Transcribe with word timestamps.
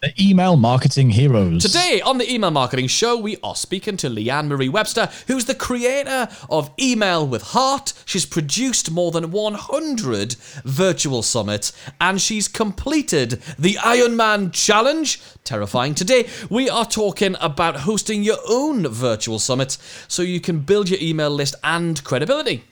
The 0.00 0.14
email 0.16 0.54
marketing 0.56 1.10
heroes. 1.10 1.60
Today 1.60 2.00
on 2.00 2.18
the 2.18 2.32
Email 2.32 2.52
Marketing 2.52 2.86
Show, 2.86 3.16
we 3.16 3.36
are 3.42 3.56
speaking 3.56 3.96
to 3.96 4.08
LeeAnn 4.08 4.46
Marie 4.46 4.68
Webster, 4.68 5.08
who's 5.26 5.46
the 5.46 5.56
creator 5.56 6.28
of 6.48 6.70
Email 6.80 7.26
with 7.26 7.42
Heart. 7.42 7.94
She's 8.04 8.24
produced 8.24 8.92
more 8.92 9.10
than 9.10 9.32
100 9.32 10.34
virtual 10.64 11.24
summits, 11.24 11.72
and 12.00 12.20
she's 12.20 12.46
completed 12.46 13.42
the 13.58 13.74
Ironman 13.74 14.52
Challenge. 14.52 15.20
Terrifying. 15.42 15.96
Today, 15.96 16.28
we 16.48 16.70
are 16.70 16.86
talking 16.86 17.34
about 17.40 17.78
hosting 17.80 18.22
your 18.22 18.38
own 18.48 18.86
virtual 18.86 19.40
summit 19.40 19.78
so 20.06 20.22
you 20.22 20.40
can 20.40 20.60
build 20.60 20.88
your 20.88 21.00
email 21.02 21.30
list 21.30 21.56
and 21.64 22.04
credibility. 22.04 22.62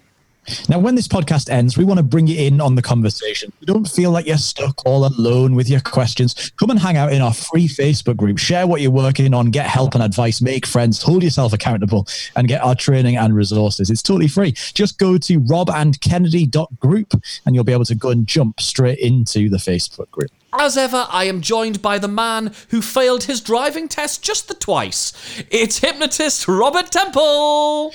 Now, 0.69 0.79
when 0.79 0.95
this 0.95 1.09
podcast 1.09 1.51
ends, 1.51 1.77
we 1.77 1.85
want 1.85 1.99
to 1.99 2.05
bring 2.05 2.27
you 2.27 2.39
in 2.39 2.61
on 2.61 2.75
the 2.75 2.83
conversation. 2.83 3.53
You 3.61 3.67
don't 3.67 3.89
feel 3.89 4.11
like 4.11 4.27
you're 4.27 4.37
stuck 4.37 4.85
all 4.87 5.07
alone 5.07 5.55
with 5.55 5.69
your 5.69 5.81
questions. 5.81 6.53
Come 6.59 6.71
and 6.71 6.79
hang 6.79 6.97
out 6.97 7.13
in 7.13 7.23
our 7.23 7.35
free 7.35 7.69
Facebook 7.69 8.17
group. 8.17 8.39
Share 8.39 8.67
what 8.67 8.81
you're 8.81 8.91
working 8.91 9.33
on, 9.35 9.51
get 9.51 9.67
help 9.67 9.95
and 9.95 10.03
advice, 10.03 10.41
make 10.41 10.67
friends, 10.67 11.03
hold 11.03 11.23
yourself 11.23 11.53
accountable, 11.53 12.07
and 12.37 12.49
get 12.49 12.63
our 12.63 12.75
training 12.75 13.17
and 13.17 13.35
resources. 13.35 13.91
It's 13.91 14.03
totally 14.03 14.29
free. 14.29 14.53
Just 14.75 14.99
go 14.99 15.19
to 15.19 15.41
robandkennedy.group 15.41 17.13
and 17.45 17.55
you'll 17.55 17.65
be 17.65 17.73
able 17.73 17.85
to 17.85 17.95
go 17.95 18.11
and 18.11 18.27
jump 18.27 18.61
straight 18.61 18.99
into 18.99 19.49
the 19.49 19.59
Facebook 19.59 20.11
group. 20.11 20.31
As 20.59 20.77
ever, 20.77 21.07
I 21.11 21.25
am 21.25 21.43
joined 21.43 21.83
by 21.83 21.99
the 21.99 22.09
man 22.09 22.53
who 22.71 22.81
failed 22.81 23.25
his 23.25 23.41
driving 23.41 23.89
test 23.89 24.23
just 24.23 24.49
the 24.49 24.55
twice. 24.55 25.13
It's 25.51 25.79
hypnotist 25.79 26.49
Robert 26.49 26.91
Temple. 26.91 27.93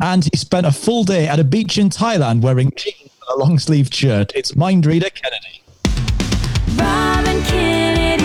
And 0.00 0.24
he 0.24 0.36
spent 0.36 0.64
a 0.64 0.70
full 0.70 1.02
day 1.02 1.26
at 1.26 1.40
a 1.40 1.44
beach 1.44 1.76
in 1.76 1.90
Thailand 1.90 2.40
wearing 2.40 2.72
jeans 2.76 3.10
and 3.28 3.34
a 3.34 3.44
long 3.44 3.58
sleeved 3.58 3.92
shirt. 3.92 4.32
It's 4.34 4.54
Mind 4.54 4.86
Reader 4.86 5.10
Kennedy. 5.10 5.62
Rob 6.76 7.26
and 7.26 7.44
Kennedy 7.46 8.24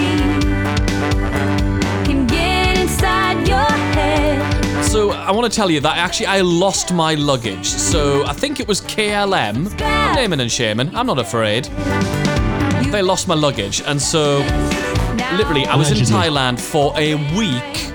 can 2.06 2.28
get 2.28 2.78
inside 2.78 3.48
your 3.48 3.58
head. 3.96 4.84
So 4.86 5.12
I 5.12 5.32
want 5.32 5.52
to 5.52 5.56
tell 5.56 5.72
you 5.72 5.80
that 5.80 5.98
actually 5.98 6.28
I 6.28 6.42
lost 6.42 6.94
my 6.94 7.16
luggage. 7.16 7.66
So 7.66 8.24
I 8.28 8.34
think 8.34 8.60
it 8.60 8.68
was 8.68 8.82
KLM. 8.82 9.82
I'm 9.82 10.16
naming 10.16 10.42
and 10.42 10.52
shaming. 10.52 10.96
I'm 10.96 11.08
not 11.08 11.18
afraid. 11.18 11.66
They 12.92 13.02
lost 13.02 13.28
my 13.28 13.34
luggage, 13.34 13.82
and 13.82 14.00
so 14.00 14.38
literally 15.36 15.66
I 15.66 15.76
was 15.76 15.90
in 15.90 15.98
Thailand 15.98 16.60
for 16.60 16.94
a 16.96 17.16
week 17.36 17.93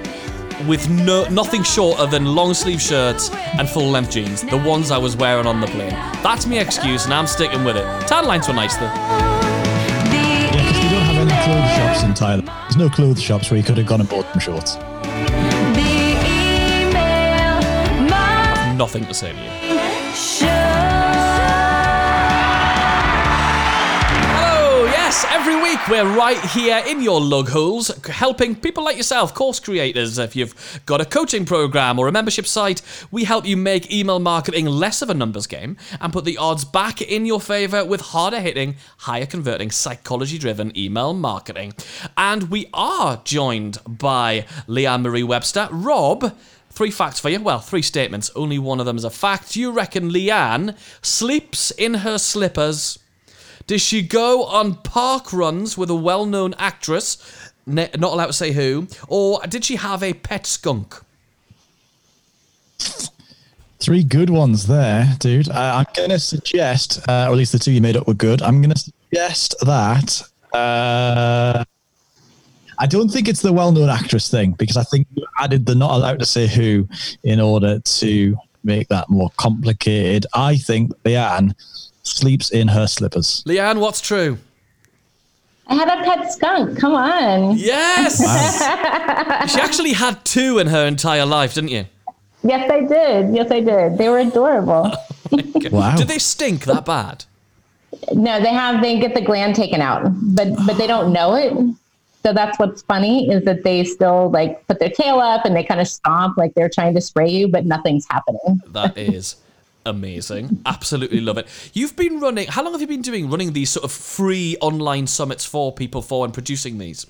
with 0.69 0.88
no 0.91 1.24
nothing 1.30 1.62
shorter 1.62 2.06
than 2.06 2.27
long 2.27 2.52
sleeve 2.55 2.80
shirts 2.80 3.30
and 3.58 3.69
full 3.69 3.88
length 3.88 4.11
jeans. 4.11 4.42
The 4.42 4.58
ones 4.58 4.91
I 4.91 4.98
was 4.98 5.16
wearing 5.16 5.47
on 5.47 5.61
the 5.61 5.66
plane. 5.66 5.91
That's 6.22 6.47
my 6.47 6.58
excuse, 6.58 7.06
and 7.06 7.14
I'm 7.14 7.27
sticking 7.27 7.64
with 7.64 7.77
it. 7.77 7.84
Tan 8.06 8.27
lines 8.27 8.47
were 8.47 8.55
nice 8.55 8.77
though. 8.77 8.84
Yeah, 8.84 10.50
because 10.52 10.77
they 10.77 10.91
don't 10.91 11.02
have 11.02 11.16
any 11.16 11.33
clothes 11.44 11.70
shops 11.77 12.02
in 12.02 12.12
Thailand. 12.12 12.46
There's 12.64 12.77
no 12.77 12.89
clothes 12.91 13.22
shops 13.22 13.50
where 13.50 13.58
you 13.58 13.64
could 13.64 13.78
have 13.78 13.86
gone 13.86 14.00
and 14.00 14.08
bought 14.08 14.30
some 14.30 14.41
shorts. 14.41 14.74
The 14.74 15.80
email 16.84 17.61
marketing 18.08 18.77
Nothing 18.77 19.06
to 19.06 19.14
say 19.14 19.33
to 19.33 19.39
you. 19.39 19.77
Every 25.30 25.56
week 25.62 25.78
we're 25.88 26.16
right 26.16 26.42
here 26.46 26.82
in 26.86 27.02
your 27.02 27.20
lug 27.20 27.50
holes, 27.50 27.88
helping 28.06 28.56
people 28.56 28.82
like 28.82 28.96
yourself, 28.96 29.34
course 29.34 29.60
creators. 29.60 30.18
If 30.18 30.34
you've 30.34 30.80
got 30.86 31.00
a 31.00 31.04
coaching 31.04 31.44
program 31.44 31.98
or 31.98 32.08
a 32.08 32.12
membership 32.12 32.46
site, 32.46 32.80
we 33.10 33.24
help 33.24 33.46
you 33.46 33.56
make 33.56 33.92
email 33.92 34.18
marketing 34.18 34.66
less 34.66 35.02
of 35.02 35.10
a 35.10 35.14
numbers 35.14 35.46
game 35.46 35.76
and 36.00 36.12
put 36.12 36.24
the 36.24 36.38
odds 36.38 36.64
back 36.64 37.02
in 37.02 37.27
your 37.27 37.40
favor 37.40 37.84
with 37.84 38.00
harder 38.00 38.40
hitting, 38.40 38.77
higher 38.98 39.27
converting, 39.27 39.70
psychology 39.70 40.38
driven 40.38 40.77
email 40.77 41.12
marketing. 41.12 41.74
And 42.17 42.50
we 42.50 42.68
are 42.72 43.20
joined 43.24 43.78
by 43.86 44.46
LeeAnn 44.67 45.02
Marie 45.02 45.22
Webster. 45.22 45.68
Rob, 45.70 46.36
Three 46.70 46.90
facts 46.90 47.18
for 47.18 47.28
you. 47.28 47.40
Well, 47.40 47.58
three 47.58 47.83
statements. 47.83 48.30
Only 48.36 48.58
one 48.58 48.78
of 48.78 48.86
them 48.86 48.96
is 48.96 49.05
a 49.05 49.11
fact. 49.11 49.56
You 49.56 49.72
reckon 49.72 50.11
LeeAnn 50.11 50.77
sleeps 51.02 51.70
in 51.72 51.94
her 51.94 52.18
slippers? 52.18 52.98
Does 53.68 53.83
she 53.83 54.01
go 54.01 54.45
on 54.45 54.77
park 54.77 55.30
runs 55.30 55.77
with 55.77 55.90
a 55.90 55.95
well 55.95 56.24
known 56.24 56.55
actress? 56.58 57.18
Ne- 57.67 57.90
not 57.98 58.14
allowed 58.14 58.29
to 58.29 58.33
say 58.33 58.52
who. 58.52 58.89
Or 59.08 59.40
did 59.46 59.62
she 59.62 59.77
have 59.77 60.02
a 60.02 60.14
pet 60.14 60.46
skunk? 60.46 60.96
Three 63.79 64.02
good 64.02 64.30
ones 64.30 64.67
there, 64.67 65.14
dude. 65.18 65.51
Uh, 65.51 65.84
I'm 65.84 65.86
going 65.95 66.08
to 66.08 66.18
suggest, 66.18 67.06
uh, 67.08 67.27
or 67.29 67.33
at 67.33 67.36
least 67.36 67.52
the 67.52 67.58
two 67.58 67.70
you 67.70 67.83
made 67.83 67.96
up 67.96 68.08
were 68.08 68.14
good. 68.14 68.40
I'm 68.40 68.62
going 68.62 68.74
to 68.74 68.79
suggest 68.79 69.55
that. 69.61 70.23
Uh, 70.55 71.62
I 72.79 72.86
don't 72.86 73.11
think 73.11 73.29
it's 73.29 73.42
the 73.42 73.52
well 73.52 73.70
known 73.70 73.90
actress 73.90 74.30
thing 74.30 74.52
because 74.52 74.79
I 74.79 74.83
think 74.85 75.06
you 75.14 75.27
added 75.39 75.67
the 75.67 75.74
not 75.74 75.90
allowed 75.90 76.20
to 76.20 76.27
say 76.27 76.46
who 76.46 76.89
in 77.23 77.39
order 77.39 77.80
to 77.80 78.36
make 78.64 78.89
that 78.89 79.11
more 79.11 79.30
complicated. 79.36 80.24
I 80.33 80.56
think 80.56 80.90
LeeAnn 81.05 81.55
sleeps 82.17 82.51
in 82.51 82.69
her 82.69 82.86
slippers. 82.86 83.42
LeeAnn, 83.46 83.80
what's 83.80 84.01
true? 84.01 84.39
I 85.67 85.74
had 85.74 85.89
a 85.89 86.02
pet 86.02 86.33
skunk. 86.33 86.79
Come 86.79 86.95
on. 86.95 87.57
Yes! 87.58 88.19
she 89.52 89.61
actually 89.61 89.92
had 89.92 90.24
two 90.24 90.58
in 90.58 90.67
her 90.68 90.86
entire 90.86 91.27
life, 91.27 91.55
didn't 91.55 91.70
you? 91.70 91.85
Yes, 92.42 92.70
I 92.70 92.80
did. 92.80 93.35
Yes, 93.35 93.51
I 93.51 93.61
did. 93.61 93.98
They 93.98 94.08
were 94.08 94.18
adorable. 94.18 94.92
Oh 95.30 95.42
wow. 95.70 95.95
Do 95.95 96.05
they 96.05 96.18
stink 96.18 96.64
that 96.64 96.86
bad? 96.86 97.27
no, 98.14 98.41
they 98.41 98.48
have 98.48 98.80
they 98.80 98.98
get 98.98 99.14
the 99.14 99.20
gland 99.20 99.55
taken 99.55 99.83
out, 99.83 100.02
but 100.35 100.48
but 100.67 100.79
they 100.79 100.86
don't 100.86 101.13
know 101.13 101.35
it. 101.35 101.52
So 102.23 102.33
that's 102.33 102.58
what's 102.58 102.83
funny 102.83 103.30
is 103.30 103.45
that 103.45 103.63
they 103.63 103.85
still 103.85 104.30
like 104.30 104.67
put 104.67 104.79
their 104.80 104.89
tail 104.91 105.20
up 105.20 105.45
and 105.45 105.55
they 105.55 105.63
kind 105.64 105.80
of 105.80 105.89
stomp 105.89 106.39
like 106.39 106.55
they're 106.55 106.68
trying 106.68 106.95
to 106.95 107.01
spray 107.01 107.29
you, 107.29 107.47
but 107.48 107.67
nothing's 107.67 108.07
happening. 108.08 108.61
That 108.68 108.97
is 108.97 109.36
amazing. 109.88 110.60
Absolutely 110.66 111.20
love 111.20 111.38
it. 111.38 111.46
You've 111.72 111.96
been 111.96 112.20
running, 112.20 112.46
how 112.48 112.62
long 112.62 112.72
have 112.72 112.80
you 112.80 112.86
been 112.86 113.02
doing 113.02 113.28
running 113.30 113.52
these 113.52 113.70
sort 113.70 113.84
of 113.84 113.92
free 113.92 114.56
online 114.60 115.06
summits 115.06 115.44
for 115.44 115.72
people 115.72 116.02
for 116.02 116.24
and 116.24 116.32
producing 116.32 116.78
these? 116.78 117.06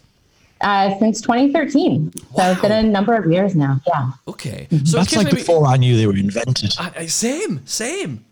Uh, 0.61 0.99
since 0.99 1.21
2013. 1.21 2.13
So 2.37 2.51
it's 2.51 2.61
been 2.61 2.73
a 2.73 2.83
number 2.83 3.15
of 3.15 3.31
years 3.31 3.55
now. 3.55 3.81
Yeah. 3.87 4.11
Okay. 4.27 4.67
So 4.85 4.97
That's 4.99 5.15
like 5.15 5.27
maybe- 5.27 5.37
before 5.37 5.67
I 5.67 5.77
knew 5.77 5.97
they 5.97 6.07
were 6.07 6.17
invented. 6.17 6.75
I, 6.79 6.93
I- 7.01 7.07
same, 7.07 7.61
same. 7.67 8.25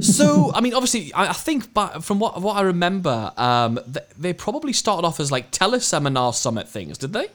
so, 0.00 0.52
I 0.54 0.60
mean, 0.60 0.74
obviously, 0.74 1.12
I, 1.14 1.28
I 1.28 1.32
think, 1.32 1.72
but 1.72 2.04
from 2.04 2.18
what 2.18 2.40
what 2.42 2.56
I 2.56 2.60
remember, 2.62 3.32
um, 3.36 3.80
th- 3.92 4.06
they 4.18 4.32
probably 4.32 4.72
started 4.74 5.06
off 5.06 5.18
as 5.20 5.32
like 5.32 5.50
teleseminar 5.50 6.34
summit 6.34 6.68
things, 6.68 6.98
did 6.98 7.12
they? 7.12 7.28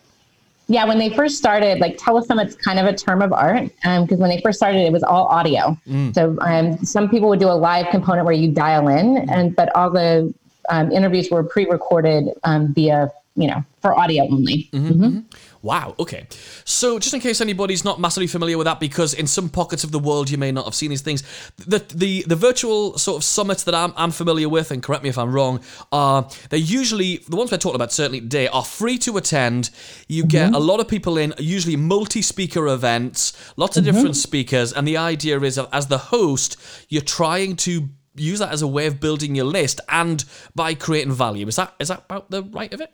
Yeah, 0.72 0.86
when 0.86 1.00
they 1.00 1.09
first 1.09 1.38
started, 1.38 1.80
like 1.80 1.98
telesummit's 1.98 2.56
kind 2.56 2.80
of 2.80 2.86
a 2.86 2.94
term 2.96 3.22
of 3.22 3.34
art 3.34 3.70
because 3.84 4.18
when 4.20 4.30
they 4.30 4.40
first 4.42 4.58
started, 4.58 4.80
it 4.80 4.94
was 4.94 5.04
all 5.04 5.26
audio. 5.26 5.78
So 6.14 6.38
um, 6.42 6.78
some 6.86 7.09
people 7.09 7.28
would 7.30 7.40
do 7.42 7.50
a 7.50 7.59
live 7.70 7.88
component 7.92 8.26
where 8.26 8.34
you 8.34 8.50
dial 8.52 8.88
in, 8.88 9.30
and 9.30 9.54
but 9.54 9.76
all 9.76 9.90
the 9.90 10.34
um, 10.70 10.90
interviews 10.92 11.30
were 11.30 11.44
pre-recorded 11.44 12.30
um, 12.46 12.74
via, 12.74 13.12
you 13.36 13.47
know, 13.47 13.64
for 13.81 13.97
audio 13.97 14.24
only. 14.25 14.69
Mm-hmm, 14.74 14.88
mm-hmm. 14.88 15.03
Mm-hmm. 15.03 15.19
Wow. 15.62 15.96
Okay. 16.00 16.28
So, 16.66 17.00
just 17.00 17.14
in 17.14 17.22
case 17.22 17.40
anybody's 17.40 17.86
not 17.86 18.00
massively 18.00 18.28
familiar 18.28 18.58
with 18.58 18.66
that, 18.66 18.80
because 18.80 19.14
in 19.14 19.25
some 19.25 19.47
pockets 19.47 19.84
of 19.84 19.92
the 19.92 20.00
world 20.00 20.30
you 20.30 20.38
may 20.38 20.52
not 20.52 20.66
have 20.66 20.75
seen 20.75 20.90
these 20.90 21.02
things, 21.02 21.24
the 21.58 21.80
the 21.94 22.25
the 22.28 22.36
virtual 22.36 22.97
sort 22.97 23.18
of 23.18 23.24
summits 23.24 23.64
that 23.64 23.75
I'm, 23.75 23.94
I'm 23.96 24.12
familiar 24.12 24.50
with, 24.50 24.72
and 24.72 24.84
correct 24.84 25.03
me 25.03 25.09
if 25.09 25.18
I'm 25.18 25.31
wrong, 25.31 25.62
are 25.91 26.30
they're 26.50 26.59
usually 26.59 27.18
the 27.30 27.38
ones 27.38 27.52
we're 27.52 27.58
talking 27.58 27.75
about 27.75 27.94
certainly 27.94 28.20
today 28.20 28.47
are 28.47 28.66
free 28.66 28.97
to 29.00 29.16
attend. 29.18 29.70
You 30.09 30.25
get 30.25 30.53
a 30.53 30.59
lot 30.59 30.79
of 30.79 30.88
people 30.88 31.17
in, 31.17 31.34
usually 31.38 31.78
multi-speaker 31.78 32.67
events, 32.67 33.34
lots 33.55 33.78
of 33.78 33.85
different 33.85 34.17
speakers, 34.17 34.73
and 34.73 34.85
the 34.88 34.97
idea 34.97 35.40
is 35.40 35.58
as 35.58 35.88
the 35.88 35.97
host, 35.97 36.58
you're 36.90 37.02
trying 37.02 37.55
to 37.58 37.90
use 38.16 38.40
that 38.40 38.52
as 38.52 38.61
a 38.61 38.67
way 38.67 38.88
of 38.88 39.00
building 39.00 39.35
your 39.35 39.46
list 39.46 39.79
and 39.88 40.26
by 40.53 40.73
creating 40.73 41.14
value. 41.14 41.47
Is 41.47 41.55
that 41.55 41.73
is 41.79 41.88
that 41.88 42.03
about 42.09 42.29
the 42.29 42.44
right 42.44 42.73
of 42.73 42.82
it? 42.82 42.94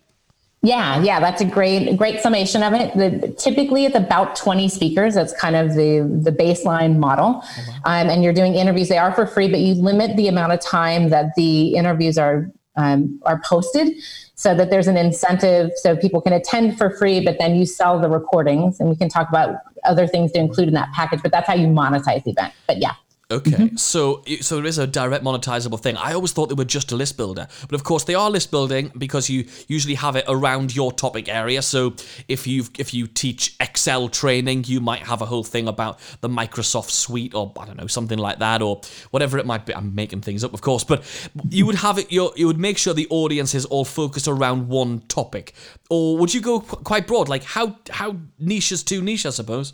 Yeah, 0.67 1.01
yeah, 1.01 1.21
that's 1.21 1.41
a 1.41 1.45
great 1.45 1.95
great 1.95 2.19
summation 2.19 2.61
of 2.61 2.73
it. 2.73 2.93
The, 2.93 3.33
typically, 3.37 3.85
it's 3.85 3.95
about 3.95 4.35
20 4.35 4.67
speakers. 4.67 5.15
That's 5.15 5.31
kind 5.31 5.55
of 5.55 5.75
the 5.75 6.01
the 6.21 6.31
baseline 6.31 6.97
model. 6.97 7.41
Um, 7.85 8.09
and 8.09 8.21
you're 8.21 8.33
doing 8.33 8.55
interviews. 8.55 8.89
They 8.89 8.97
are 8.97 9.13
for 9.13 9.25
free, 9.25 9.49
but 9.49 9.61
you 9.61 9.75
limit 9.75 10.17
the 10.17 10.27
amount 10.27 10.51
of 10.51 10.59
time 10.59 11.09
that 11.09 11.35
the 11.37 11.75
interviews 11.75 12.17
are 12.17 12.51
um, 12.75 13.17
are 13.25 13.39
posted, 13.45 13.95
so 14.35 14.53
that 14.55 14.69
there's 14.69 14.87
an 14.87 14.97
incentive, 14.97 15.71
so 15.75 15.95
people 15.95 16.19
can 16.19 16.33
attend 16.33 16.77
for 16.77 16.89
free. 16.89 17.21
But 17.21 17.37
then 17.39 17.55
you 17.55 17.65
sell 17.65 17.97
the 18.01 18.09
recordings, 18.09 18.81
and 18.81 18.89
we 18.89 18.97
can 18.97 19.07
talk 19.07 19.29
about 19.29 19.55
other 19.85 20.05
things 20.05 20.33
to 20.33 20.39
include 20.39 20.67
in 20.67 20.73
that 20.73 20.91
package. 20.93 21.21
But 21.23 21.31
that's 21.31 21.47
how 21.47 21.55
you 21.55 21.67
monetize 21.67 22.25
the 22.25 22.31
event. 22.31 22.53
But 22.67 22.79
yeah, 22.79 22.95
Okay, 23.29 23.51
mm-hmm. 23.51 23.75
so 23.75 24.23
so 24.39 24.55
there 24.55 24.65
is 24.65 24.77
a 24.77 24.87
direct 24.87 25.21
monetizable 25.21 25.77
thing. 25.77 25.97
I 25.97 26.13
always 26.13 26.31
thought 26.31 26.47
they 26.47 26.55
were 26.55 26.63
just 26.63 26.93
a 26.93 26.95
list 26.95 27.17
builder, 27.17 27.49
but 27.67 27.75
of 27.75 27.83
course 27.83 28.05
they 28.05 28.15
are 28.15 28.29
list 28.29 28.51
building 28.51 28.89
because 28.97 29.29
you 29.29 29.45
usually 29.67 29.95
have 29.95 30.15
it 30.15 30.23
around 30.29 30.73
your 30.73 30.93
topic 30.93 31.27
area. 31.27 31.61
So 31.61 31.93
if 32.29 32.47
you 32.47 32.63
if 32.79 32.93
you 32.93 33.05
teach 33.05 33.57
Excel 33.59 34.07
training, 34.07 34.63
you 34.67 34.79
might 34.79 35.01
have 35.01 35.21
a 35.21 35.25
whole 35.25 35.43
thing 35.43 35.67
about 35.67 35.99
the 36.21 36.29
Microsoft 36.29 36.89
suite 36.91 37.33
or 37.33 37.51
I 37.59 37.65
don't 37.65 37.75
know 37.75 37.87
something 37.87 38.17
like 38.17 38.39
that 38.39 38.61
or 38.61 38.79
whatever 39.11 39.37
it 39.37 39.45
might 39.45 39.65
be. 39.65 39.75
I'm 39.75 39.93
making 39.93 40.21
things 40.21 40.45
up, 40.45 40.53
of 40.53 40.61
course, 40.61 40.85
but 40.85 41.03
you 41.49 41.65
would 41.65 41.75
have 41.75 41.97
it. 41.97 42.09
Your 42.09 42.31
you 42.37 42.47
would 42.47 42.59
make 42.59 42.77
sure 42.77 42.93
the 42.93 43.07
audience 43.09 43.53
is 43.53 43.65
all 43.65 43.83
focused 43.83 44.29
around 44.29 44.69
one 44.69 45.01
topic, 45.09 45.53
or 45.89 46.17
would 46.17 46.33
you 46.33 46.39
go 46.39 46.61
qu- 46.61 46.77
quite 46.77 47.07
broad? 47.07 47.27
Like 47.27 47.43
how 47.43 47.75
how 47.89 48.15
niche 48.39 48.71
is 48.71 48.83
too 48.83 49.01
niche, 49.01 49.25
I 49.25 49.31
suppose. 49.31 49.73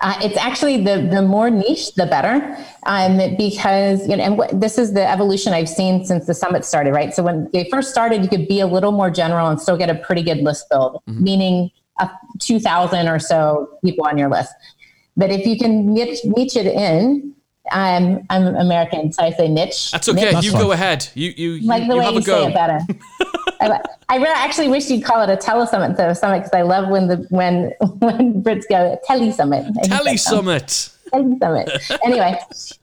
Uh, 0.00 0.18
it's 0.22 0.36
actually 0.36 0.76
the 0.76 1.08
the 1.10 1.22
more 1.22 1.48
niche, 1.48 1.94
the 1.94 2.06
better, 2.06 2.56
um, 2.84 3.16
because 3.36 4.06
you 4.08 4.16
know, 4.16 4.22
and 4.22 4.38
what, 4.38 4.60
this 4.60 4.76
is 4.76 4.92
the 4.92 5.08
evolution 5.08 5.52
I've 5.54 5.68
seen 5.68 6.04
since 6.04 6.26
the 6.26 6.34
summit 6.34 6.64
started. 6.64 6.92
Right, 6.92 7.14
so 7.14 7.22
when 7.22 7.48
they 7.52 7.68
first 7.70 7.90
started, 7.90 8.22
you 8.22 8.28
could 8.28 8.46
be 8.46 8.60
a 8.60 8.66
little 8.66 8.92
more 8.92 9.10
general 9.10 9.48
and 9.48 9.60
still 9.60 9.76
get 9.76 9.88
a 9.88 9.94
pretty 9.94 10.22
good 10.22 10.38
list 10.38 10.66
build, 10.70 11.02
meaning 11.06 11.70
a 11.98 12.10
two 12.40 12.60
thousand 12.60 13.08
or 13.08 13.18
so 13.18 13.68
people 13.82 14.06
on 14.06 14.18
your 14.18 14.28
list. 14.28 14.52
But 15.16 15.30
if 15.30 15.46
you 15.46 15.56
can 15.56 15.94
niche, 15.94 16.24
niche 16.24 16.56
it 16.56 16.66
in, 16.66 17.34
um, 17.72 18.20
I'm 18.28 18.54
American, 18.54 19.12
so 19.12 19.24
I 19.24 19.30
say 19.32 19.48
niche. 19.48 19.90
That's 19.92 20.08
okay. 20.10 20.32
That's 20.32 20.44
you 20.44 20.52
fine. 20.52 20.60
go 20.60 20.72
ahead. 20.72 21.08
You 21.14 21.32
you 21.34 21.50
you, 21.52 21.66
like 21.66 21.88
the 21.88 21.94
you 21.94 21.98
way 22.00 22.04
have 22.04 22.14
you 22.14 22.20
a 22.20 22.22
go. 22.22 22.42
say 22.42 22.48
it 22.48 22.54
better. 22.54 22.80
I, 23.60 23.80
I 24.08 24.16
really 24.16 24.34
actually 24.34 24.68
wish 24.68 24.88
you'd 24.90 25.04
call 25.04 25.22
it 25.22 25.30
a 25.30 25.36
telesummit 25.36 25.98
of 25.98 26.16
summit 26.16 26.38
because 26.38 26.52
I 26.52 26.62
love 26.62 26.88
when 26.88 27.08
the 27.08 27.16
when 27.30 27.72
when 27.98 28.42
Brits 28.42 28.64
go 28.68 28.98
tele 29.04 29.30
summit. 29.32 29.66
Tele 29.84 30.16
Summit. 30.16 30.90
Tele 31.10 31.38
summit. 31.38 31.70
Anyway, 32.04 32.38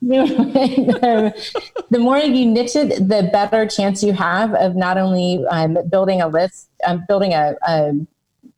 the 1.90 1.98
more 1.98 2.18
you 2.18 2.46
niche 2.46 2.76
it, 2.76 3.08
the 3.08 3.28
better 3.32 3.66
chance 3.66 4.02
you 4.02 4.12
have 4.12 4.54
of 4.54 4.74
not 4.74 4.96
only 4.96 5.44
um, 5.50 5.76
building 5.90 6.20
a 6.22 6.28
list, 6.28 6.68
um, 6.86 7.04
building 7.08 7.34
a, 7.34 7.54
a 7.66 7.92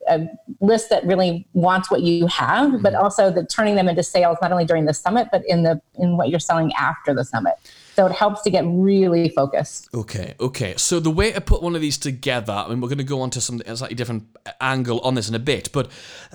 a 0.09 0.29
list 0.61 0.89
that 0.91 1.05
really 1.05 1.47
wants 1.53 1.91
what 1.91 2.03
you 2.03 2.29
have, 2.29 2.81
but 2.83 2.95
also 2.95 3.31
the 3.31 3.45
turning 3.45 3.75
them 3.75 3.89
into 3.89 4.03
sales 4.03 4.39
not 4.41 4.53
only 4.53 4.65
during 4.65 4.85
the 4.85 4.95
summit, 4.95 5.29
but 5.33 5.43
in 5.47 5.63
the 5.63 5.81
in 5.97 6.17
what 6.17 6.29
you're 6.29 6.41
selling 6.41 6.73
after 6.79 7.13
the 7.15 7.25
summit. 7.25 7.55
So 7.97 8.05
it 8.05 8.13
helps 8.13 8.43
to 8.43 8.51
get 8.51 8.63
really 8.67 9.31
focused. 9.31 9.89
Okay, 9.95 10.35
okay. 10.39 10.75
So 10.77 11.01
the 11.01 11.11
way 11.11 11.33
to 11.33 11.41
put 11.41 11.63
one 11.63 11.75
of 11.75 11.81
these 11.81 11.97
together, 11.97 12.53
I 12.53 12.69
mean, 12.69 12.83
we're 12.83 12.89
going 12.89 12.99
to 12.99 13.05
go 13.05 13.23
on 13.23 13.31
to 13.31 13.41
some 13.41 13.63
slightly 13.75 13.95
different 13.95 14.25
angle 14.61 15.01
on 15.01 15.15
this 15.15 15.31
in 15.31 15.35
a 15.35 15.39
bit, 15.39 15.73
but 15.73 15.91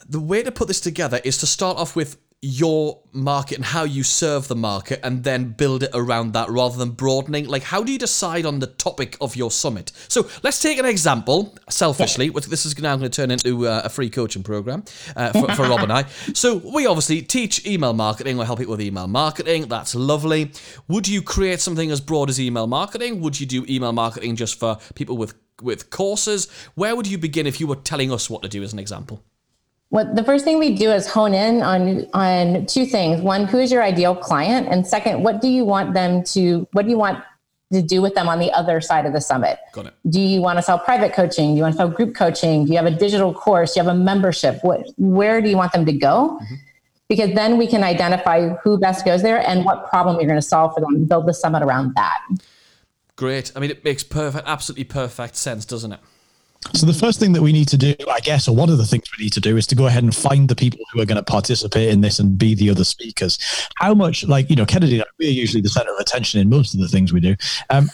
the 0.09 0.19
way 0.19 0.41
to 0.41 0.51
put 0.51 0.67
this 0.67 0.81
together 0.81 1.21
is 1.23 1.37
to 1.37 1.45
start 1.45 1.77
off 1.77 1.95
with 1.95 2.17
your 2.43 2.99
market 3.13 3.55
and 3.55 3.65
how 3.65 3.83
you 3.83 4.01
serve 4.01 4.47
the 4.47 4.55
market 4.55 4.99
and 5.03 5.23
then 5.23 5.51
build 5.51 5.83
it 5.83 5.91
around 5.93 6.33
that 6.33 6.49
rather 6.49 6.75
than 6.75 6.89
broadening? 6.89 7.47
Like 7.47 7.61
how 7.61 7.83
do 7.83 7.91
you 7.91 7.99
decide 7.99 8.45
on 8.45 8.59
the 8.59 8.67
topic 8.67 9.15
of 9.21 9.35
your 9.35 9.51
summit? 9.51 9.91
So 10.07 10.27
let's 10.41 10.59
take 10.59 10.79
an 10.79 10.85
example 10.85 11.55
selfishly 11.69 12.31
which 12.31 12.47
this 12.47 12.65
is 12.65 12.77
now 12.79 12.95
going 12.95 13.09
to 13.09 13.15
turn 13.15 13.29
into 13.29 13.67
uh, 13.67 13.83
a 13.85 13.89
free 13.89 14.09
coaching 14.09 14.41
program 14.41 14.83
uh, 15.15 15.31
for, 15.33 15.53
for 15.53 15.63
rob 15.63 15.81
and 15.81 15.93
i. 15.93 16.05
So 16.33 16.57
we 16.57 16.87
obviously 16.87 17.21
teach 17.21 17.65
email 17.67 17.93
marketing 17.93 18.39
or 18.39 18.45
help 18.45 18.57
people 18.57 18.71
with 18.71 18.81
email 18.81 19.07
marketing 19.07 19.67
that's 19.67 19.93
lovely. 19.93 20.51
Would 20.87 21.07
you 21.07 21.21
create 21.21 21.59
something 21.59 21.91
as 21.91 22.01
broad 22.01 22.29
as 22.29 22.39
email 22.39 22.65
marketing? 22.65 23.21
Would 23.21 23.39
you 23.39 23.45
do 23.45 23.65
email 23.69 23.91
marketing 23.91 24.35
just 24.35 24.59
for 24.59 24.77
people 24.95 25.15
with 25.15 25.35
with 25.61 25.91
courses? 25.91 26.49
Where 26.73 26.95
would 26.95 27.05
you 27.05 27.19
begin 27.19 27.45
if 27.45 27.59
you 27.59 27.67
were 27.67 27.75
telling 27.75 28.11
us 28.11 28.31
what 28.31 28.41
to 28.41 28.49
do 28.49 28.63
as 28.63 28.73
an 28.73 28.79
example 28.79 29.23
What 29.91 30.15
the 30.15 30.23
first 30.23 30.45
thing 30.45 30.57
we 30.57 30.73
do 30.73 30.89
is 30.89 31.05
hone 31.05 31.33
in 31.33 31.61
on 31.61 32.07
on 32.13 32.65
two 32.65 32.85
things. 32.85 33.21
One, 33.21 33.45
who 33.45 33.59
is 33.59 33.73
your 33.73 33.83
ideal 33.83 34.15
client, 34.15 34.69
and 34.71 34.87
second, 34.87 35.21
what 35.21 35.41
do 35.41 35.49
you 35.49 35.65
want 35.65 35.93
them 35.93 36.23
to 36.35 36.65
what 36.71 36.85
do 36.85 36.91
you 36.91 36.97
want 36.97 37.21
to 37.73 37.81
do 37.81 38.01
with 38.01 38.15
them 38.15 38.29
on 38.29 38.39
the 38.39 38.49
other 38.53 38.79
side 38.79 39.05
of 39.05 39.11
the 39.11 39.19
summit? 39.19 39.59
got 39.73 39.87
it 39.87 39.93
Do 40.09 40.21
you 40.21 40.41
want 40.41 40.57
to 40.59 40.63
sell 40.63 40.79
private 40.79 41.11
coaching? 41.11 41.49
Do 41.49 41.57
you 41.57 41.63
want 41.63 41.73
to 41.73 41.77
sell 41.77 41.89
group 41.89 42.15
coaching? 42.15 42.63
Do 42.63 42.71
you 42.71 42.77
have 42.77 42.85
a 42.85 42.97
digital 42.97 43.33
course? 43.33 43.73
Do 43.73 43.81
you 43.81 43.85
have 43.85 43.93
a 43.93 43.99
membership? 43.99 44.63
What 44.63 44.87
where 44.97 45.41
do 45.41 45.49
you 45.49 45.57
want 45.57 45.73
them 45.73 45.85
to 45.85 45.93
go? 45.93 46.39
Mm-hmm. 46.41 46.55
Because 47.09 47.33
then 47.35 47.57
we 47.57 47.67
can 47.67 47.83
identify 47.83 48.47
who 48.63 48.79
best 48.79 49.03
goes 49.03 49.21
there 49.21 49.45
and 49.45 49.65
what 49.65 49.89
problem 49.89 50.15
you're 50.15 50.29
going 50.29 50.39
to 50.39 50.41
solve 50.41 50.73
for 50.73 50.79
them. 50.79 50.95
And 50.95 51.09
build 51.09 51.25
the 51.25 51.33
summit 51.33 51.63
around 51.63 51.95
that. 51.95 52.21
Great. 53.17 53.51
I 53.57 53.59
mean, 53.59 53.71
it 53.71 53.83
makes 53.83 54.05
perfect, 54.05 54.47
absolutely 54.47 54.85
perfect 54.85 55.35
sense, 55.35 55.65
doesn't 55.65 55.91
it? 55.91 55.99
So 56.73 56.85
the 56.85 56.93
first 56.93 57.19
thing 57.19 57.33
that 57.33 57.41
we 57.41 57.51
need 57.51 57.67
to 57.69 57.77
do, 57.77 57.95
I 58.09 58.19
guess, 58.19 58.47
or 58.47 58.55
one 58.55 58.69
of 58.69 58.77
the 58.77 58.85
things 58.85 59.03
we 59.17 59.25
need 59.25 59.33
to 59.33 59.41
do 59.41 59.57
is 59.57 59.67
to 59.67 59.75
go 59.75 59.87
ahead 59.87 60.03
and 60.03 60.15
find 60.15 60.47
the 60.47 60.55
people 60.55 60.79
who 60.93 61.01
are 61.01 61.05
going 61.05 61.17
to 61.17 61.23
participate 61.23 61.89
in 61.89 62.01
this 62.01 62.19
and 62.19 62.37
be 62.37 62.55
the 62.55 62.69
other 62.69 62.83
speakers. 62.83 63.39
How 63.77 63.93
much, 63.93 64.25
like, 64.27 64.49
you 64.49 64.55
know, 64.55 64.65
Kennedy, 64.65 65.03
we're 65.19 65.31
usually 65.31 65.61
the 65.61 65.69
center 65.69 65.91
of 65.91 65.99
attention 65.99 66.39
in 66.39 66.49
most 66.49 66.73
of 66.73 66.79
the 66.79 66.87
things 66.87 67.11
we 67.11 67.19
do. 67.19 67.35
Um, 67.69 67.89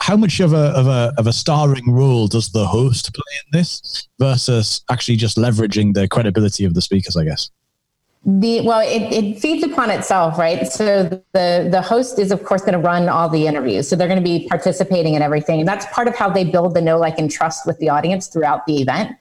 how 0.00 0.16
much 0.16 0.38
of 0.40 0.52
a, 0.52 0.68
of 0.76 0.86
a, 0.86 1.12
of 1.18 1.26
a 1.26 1.32
starring 1.32 1.90
role 1.90 2.28
does 2.28 2.52
the 2.52 2.66
host 2.66 3.12
play 3.12 3.22
in 3.46 3.58
this 3.58 4.06
versus 4.18 4.84
actually 4.90 5.16
just 5.16 5.36
leveraging 5.36 5.94
the 5.94 6.06
credibility 6.06 6.64
of 6.64 6.74
the 6.74 6.82
speakers, 6.82 7.16
I 7.16 7.24
guess? 7.24 7.50
The 8.26 8.62
well, 8.62 8.80
it, 8.80 9.12
it 9.12 9.38
feeds 9.38 9.62
upon 9.62 9.90
itself, 9.90 10.38
right? 10.38 10.66
So 10.66 11.02
the 11.34 11.68
the 11.70 11.82
host 11.82 12.18
is 12.18 12.32
of 12.32 12.42
course 12.42 12.62
going 12.62 12.72
to 12.72 12.78
run 12.78 13.06
all 13.06 13.28
the 13.28 13.46
interviews, 13.46 13.86
so 13.86 13.96
they're 13.96 14.08
going 14.08 14.18
to 14.18 14.24
be 14.24 14.48
participating 14.48 15.12
in 15.12 15.20
everything, 15.20 15.60
and 15.60 15.68
that's 15.68 15.84
part 15.92 16.08
of 16.08 16.16
how 16.16 16.30
they 16.30 16.42
build 16.42 16.74
the 16.74 16.80
know, 16.80 16.98
like, 16.98 17.18
and 17.18 17.30
trust 17.30 17.66
with 17.66 17.78
the 17.80 17.90
audience 17.90 18.28
throughout 18.28 18.64
the 18.64 18.80
event. 18.80 19.14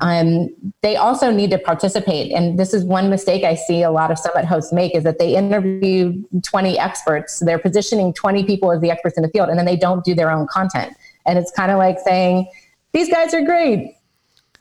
Um, 0.00 0.48
they 0.80 0.96
also 0.96 1.30
need 1.30 1.50
to 1.50 1.58
participate, 1.58 2.32
and 2.32 2.58
this 2.58 2.72
is 2.72 2.84
one 2.84 3.10
mistake 3.10 3.44
I 3.44 3.54
see 3.54 3.82
a 3.82 3.90
lot 3.90 4.10
of 4.10 4.18
summit 4.18 4.46
hosts 4.46 4.72
make 4.72 4.94
is 4.94 5.04
that 5.04 5.18
they 5.18 5.36
interview 5.36 6.14
twenty 6.42 6.78
experts, 6.78 7.40
they're 7.40 7.58
positioning 7.58 8.14
twenty 8.14 8.44
people 8.44 8.72
as 8.72 8.80
the 8.80 8.90
experts 8.90 9.18
in 9.18 9.24
the 9.24 9.28
field, 9.28 9.50
and 9.50 9.58
then 9.58 9.66
they 9.66 9.76
don't 9.76 10.02
do 10.04 10.14
their 10.14 10.30
own 10.30 10.46
content, 10.46 10.94
and 11.26 11.38
it's 11.38 11.50
kind 11.50 11.70
of 11.70 11.76
like 11.76 11.98
saying, 12.02 12.50
"These 12.94 13.10
guys 13.10 13.34
are 13.34 13.42
great." 13.42 13.97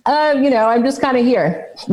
Uh, 0.07 0.33
you 0.41 0.49
know, 0.49 0.65
I'm 0.67 0.83
just 0.85 1.01
kind 1.01 1.17
of 1.17 1.25
here. 1.25 1.69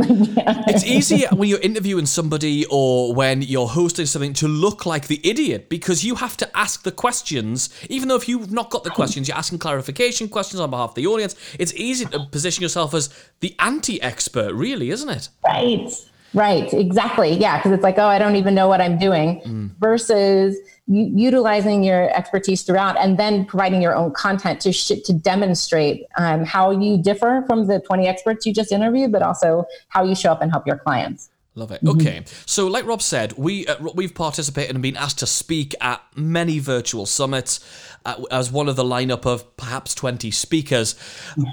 It's 0.66 0.84
easy 0.84 1.26
when 1.34 1.48
you're 1.48 1.60
interviewing 1.60 2.06
somebody 2.06 2.64
or 2.70 3.12
when 3.14 3.42
you're 3.42 3.66
hosting 3.66 4.06
something 4.06 4.32
to 4.34 4.48
look 4.48 4.86
like 4.86 5.08
the 5.08 5.20
idiot 5.24 5.68
because 5.68 6.04
you 6.04 6.14
have 6.14 6.36
to 6.38 6.56
ask 6.56 6.84
the 6.84 6.92
questions. 6.92 7.68
Even 7.90 8.08
though 8.08 8.16
if 8.16 8.28
you've 8.28 8.50
not 8.52 8.70
got 8.70 8.84
the 8.84 8.90
questions, 8.90 9.26
you're 9.28 9.36
asking 9.36 9.58
clarification 9.58 10.28
questions 10.28 10.60
on 10.60 10.70
behalf 10.70 10.90
of 10.90 10.94
the 10.94 11.06
audience. 11.06 11.34
It's 11.58 11.74
easy 11.74 12.04
to 12.06 12.20
position 12.30 12.62
yourself 12.62 12.94
as 12.94 13.10
the 13.40 13.54
anti-expert, 13.58 14.54
really, 14.54 14.90
isn't 14.90 15.08
it? 15.08 15.28
Right. 15.44 15.90
Right. 16.34 16.72
Exactly. 16.72 17.32
Yeah. 17.34 17.58
Because 17.58 17.72
it's 17.72 17.82
like, 17.82 17.98
oh, 17.98 18.06
I 18.06 18.18
don't 18.18 18.36
even 18.36 18.54
know 18.54 18.68
what 18.68 18.80
I'm 18.80 18.98
doing 18.98 19.72
versus 19.80 20.56
u- 20.56 20.64
utilizing 20.86 21.82
your 21.82 22.14
expertise 22.14 22.62
throughout 22.62 22.98
and 22.98 23.18
then 23.18 23.46
providing 23.46 23.80
your 23.80 23.94
own 23.94 24.12
content 24.12 24.60
to 24.60 24.72
sh- 24.72 25.00
to 25.04 25.12
demonstrate 25.12 26.06
um, 26.18 26.44
how 26.44 26.70
you 26.70 26.98
differ 26.98 27.42
from 27.46 27.66
the 27.66 27.80
20 27.80 28.06
experts 28.06 28.44
you 28.44 28.52
just 28.52 28.70
interviewed, 28.70 29.10
but 29.10 29.22
also 29.22 29.64
how 29.88 30.04
you 30.04 30.14
show 30.14 30.30
up 30.30 30.42
and 30.42 30.50
help 30.50 30.66
your 30.66 30.76
clients. 30.76 31.30
Love 31.56 31.70
it. 31.70 31.82
Okay, 31.86 32.24
so 32.46 32.66
like 32.66 32.84
Rob 32.84 33.00
said, 33.00 33.32
we 33.34 33.64
uh, 33.68 33.76
we've 33.94 34.12
participated 34.12 34.74
and 34.74 34.82
been 34.82 34.96
asked 34.96 35.20
to 35.20 35.26
speak 35.26 35.72
at 35.80 36.02
many 36.16 36.58
virtual 36.58 37.06
summits 37.06 37.60
uh, 38.04 38.24
as 38.32 38.50
one 38.50 38.68
of 38.68 38.74
the 38.74 38.82
lineup 38.82 39.24
of 39.24 39.56
perhaps 39.56 39.94
twenty 39.94 40.32
speakers. 40.32 40.96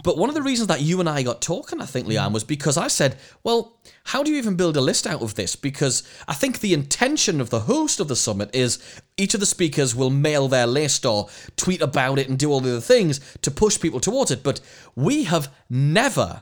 But 0.03 0.17
one 0.17 0.27
of 0.27 0.34
the 0.34 0.41
reasons 0.41 0.70
that 0.70 0.81
you 0.81 1.00
and 1.01 1.08
I 1.08 1.22
got 1.22 1.39
talking, 1.39 1.79
I 1.79 1.86
think, 1.86 2.08
LeeAnn, 2.08 2.31
was 2.31 2.43
because 2.43 2.77
I 2.77 2.88
said, 2.88 3.15
"Well, 3.43 3.77
how 4.05 4.24
do 4.24 4.31
you 4.31 4.38
even 4.38 4.55
build 4.55 4.75
a 4.75 4.81
list 4.81 5.05
out 5.05 5.22
of 5.22 5.36
this?" 5.36 5.55
Because 5.55 6.01
I 6.27 6.34
think 6.34 6.62
the 6.62 6.74
intention 6.74 7.39
of 7.39 7.51
the 7.51 7.62
host 7.62 8.00
of 8.00 8.08
the 8.08 8.15
summit 8.15 8.50
is 8.55 8.79
each 9.17 9.36
of 9.36 9.39
the 9.39 9.46
speakers 9.46 9.93
will 9.93 10.10
mail 10.10 10.48
their 10.48 10.65
list 10.65 11.05
or 11.05 11.29
tweet 11.58 11.81
about 11.81 12.17
it 12.17 12.27
and 12.27 12.39
do 12.39 12.51
all 12.51 12.60
the 12.60 12.72
other 12.72 12.81
things 12.81 13.20
to 13.43 13.51
push 13.51 13.79
people 13.79 14.00
towards 14.00 14.31
it. 14.31 14.41
But 14.41 14.62
we 14.96 15.25
have 15.25 15.53
never, 15.70 16.41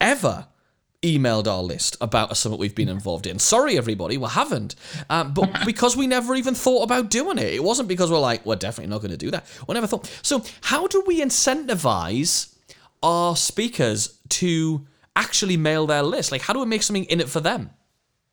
ever 0.00 0.46
emailed 1.04 1.46
our 1.46 1.62
list 1.62 1.96
about 2.00 2.32
a 2.32 2.34
summit 2.34 2.58
we've 2.58 2.74
been 2.74 2.88
involved 2.88 3.26
in. 3.26 3.38
Sorry, 3.38 3.76
everybody, 3.76 4.16
we 4.16 4.26
haven't. 4.28 4.74
Um, 5.10 5.34
but 5.34 5.50
because 5.66 5.96
we 5.96 6.06
never 6.06 6.34
even 6.34 6.54
thought 6.54 6.82
about 6.82 7.10
doing 7.10 7.38
it. 7.38 7.52
It 7.52 7.62
wasn't 7.62 7.88
because 7.88 8.10
we're 8.10 8.18
like, 8.18 8.44
we're 8.46 8.56
definitely 8.56 8.90
not 8.90 9.02
going 9.02 9.10
to 9.10 9.16
do 9.16 9.30
that. 9.30 9.46
We 9.68 9.74
never 9.74 9.86
thought. 9.86 10.10
So, 10.22 10.42
how 10.62 10.86
do 10.86 11.04
we 11.06 11.20
incentivize 11.20 12.54
our 13.02 13.36
speakers 13.36 14.18
to 14.30 14.86
actually 15.14 15.58
mail 15.58 15.86
their 15.86 16.02
list? 16.02 16.32
Like, 16.32 16.42
how 16.42 16.54
do 16.54 16.60
we 16.60 16.66
make 16.66 16.82
something 16.82 17.04
in 17.04 17.20
it 17.20 17.28
for 17.28 17.40
them? 17.40 17.70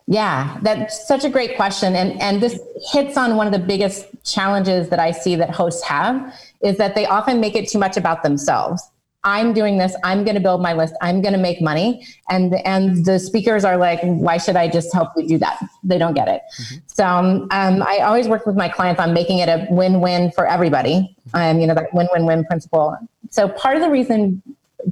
Yeah, 0.07 0.57
that's 0.61 1.07
such 1.07 1.23
a 1.23 1.29
great 1.29 1.55
question. 1.55 1.95
And, 1.95 2.19
and 2.21 2.41
this 2.41 2.59
hits 2.91 3.17
on 3.17 3.35
one 3.35 3.47
of 3.47 3.53
the 3.53 3.59
biggest 3.59 4.07
challenges 4.23 4.89
that 4.89 4.99
I 4.99 5.11
see 5.11 5.35
that 5.35 5.51
hosts 5.51 5.83
have 5.83 6.33
is 6.61 6.77
that 6.77 6.95
they 6.95 7.05
often 7.05 7.39
make 7.39 7.55
it 7.55 7.69
too 7.69 7.79
much 7.79 7.97
about 7.97 8.23
themselves. 8.23 8.81
I'm 9.23 9.53
doing 9.53 9.77
this. 9.77 9.95
I'm 10.03 10.23
going 10.23 10.35
to 10.35 10.41
build 10.41 10.61
my 10.61 10.73
list. 10.73 10.95
I'm 11.01 11.21
going 11.21 11.33
to 11.33 11.39
make 11.39 11.61
money. 11.61 12.05
And, 12.29 12.55
and 12.65 13.05
the 13.05 13.19
speakers 13.19 13.63
are 13.63 13.77
like, 13.77 13.99
why 14.01 14.37
should 14.37 14.55
I 14.55 14.67
just 14.67 14.91
help 14.93 15.09
you 15.15 15.27
do 15.27 15.37
that? 15.37 15.59
They 15.83 15.97
don't 15.97 16.13
get 16.13 16.27
it. 16.27 16.41
So 16.87 17.05
um, 17.05 17.47
um, 17.51 17.83
I 17.83 17.99
always 17.99 18.27
work 18.27 18.45
with 18.45 18.55
my 18.55 18.67
clients 18.67 18.99
on 18.99 19.13
making 19.13 19.39
it 19.39 19.49
a 19.49 19.67
win-win 19.69 20.31
for 20.31 20.47
everybody. 20.47 21.15
Um, 21.33 21.59
you 21.59 21.67
know, 21.67 21.75
that 21.75 21.93
win-win-win 21.93 22.45
principle. 22.45 22.97
So 23.29 23.47
part 23.47 23.75
of 23.75 23.83
the 23.83 23.89
reason 23.89 24.41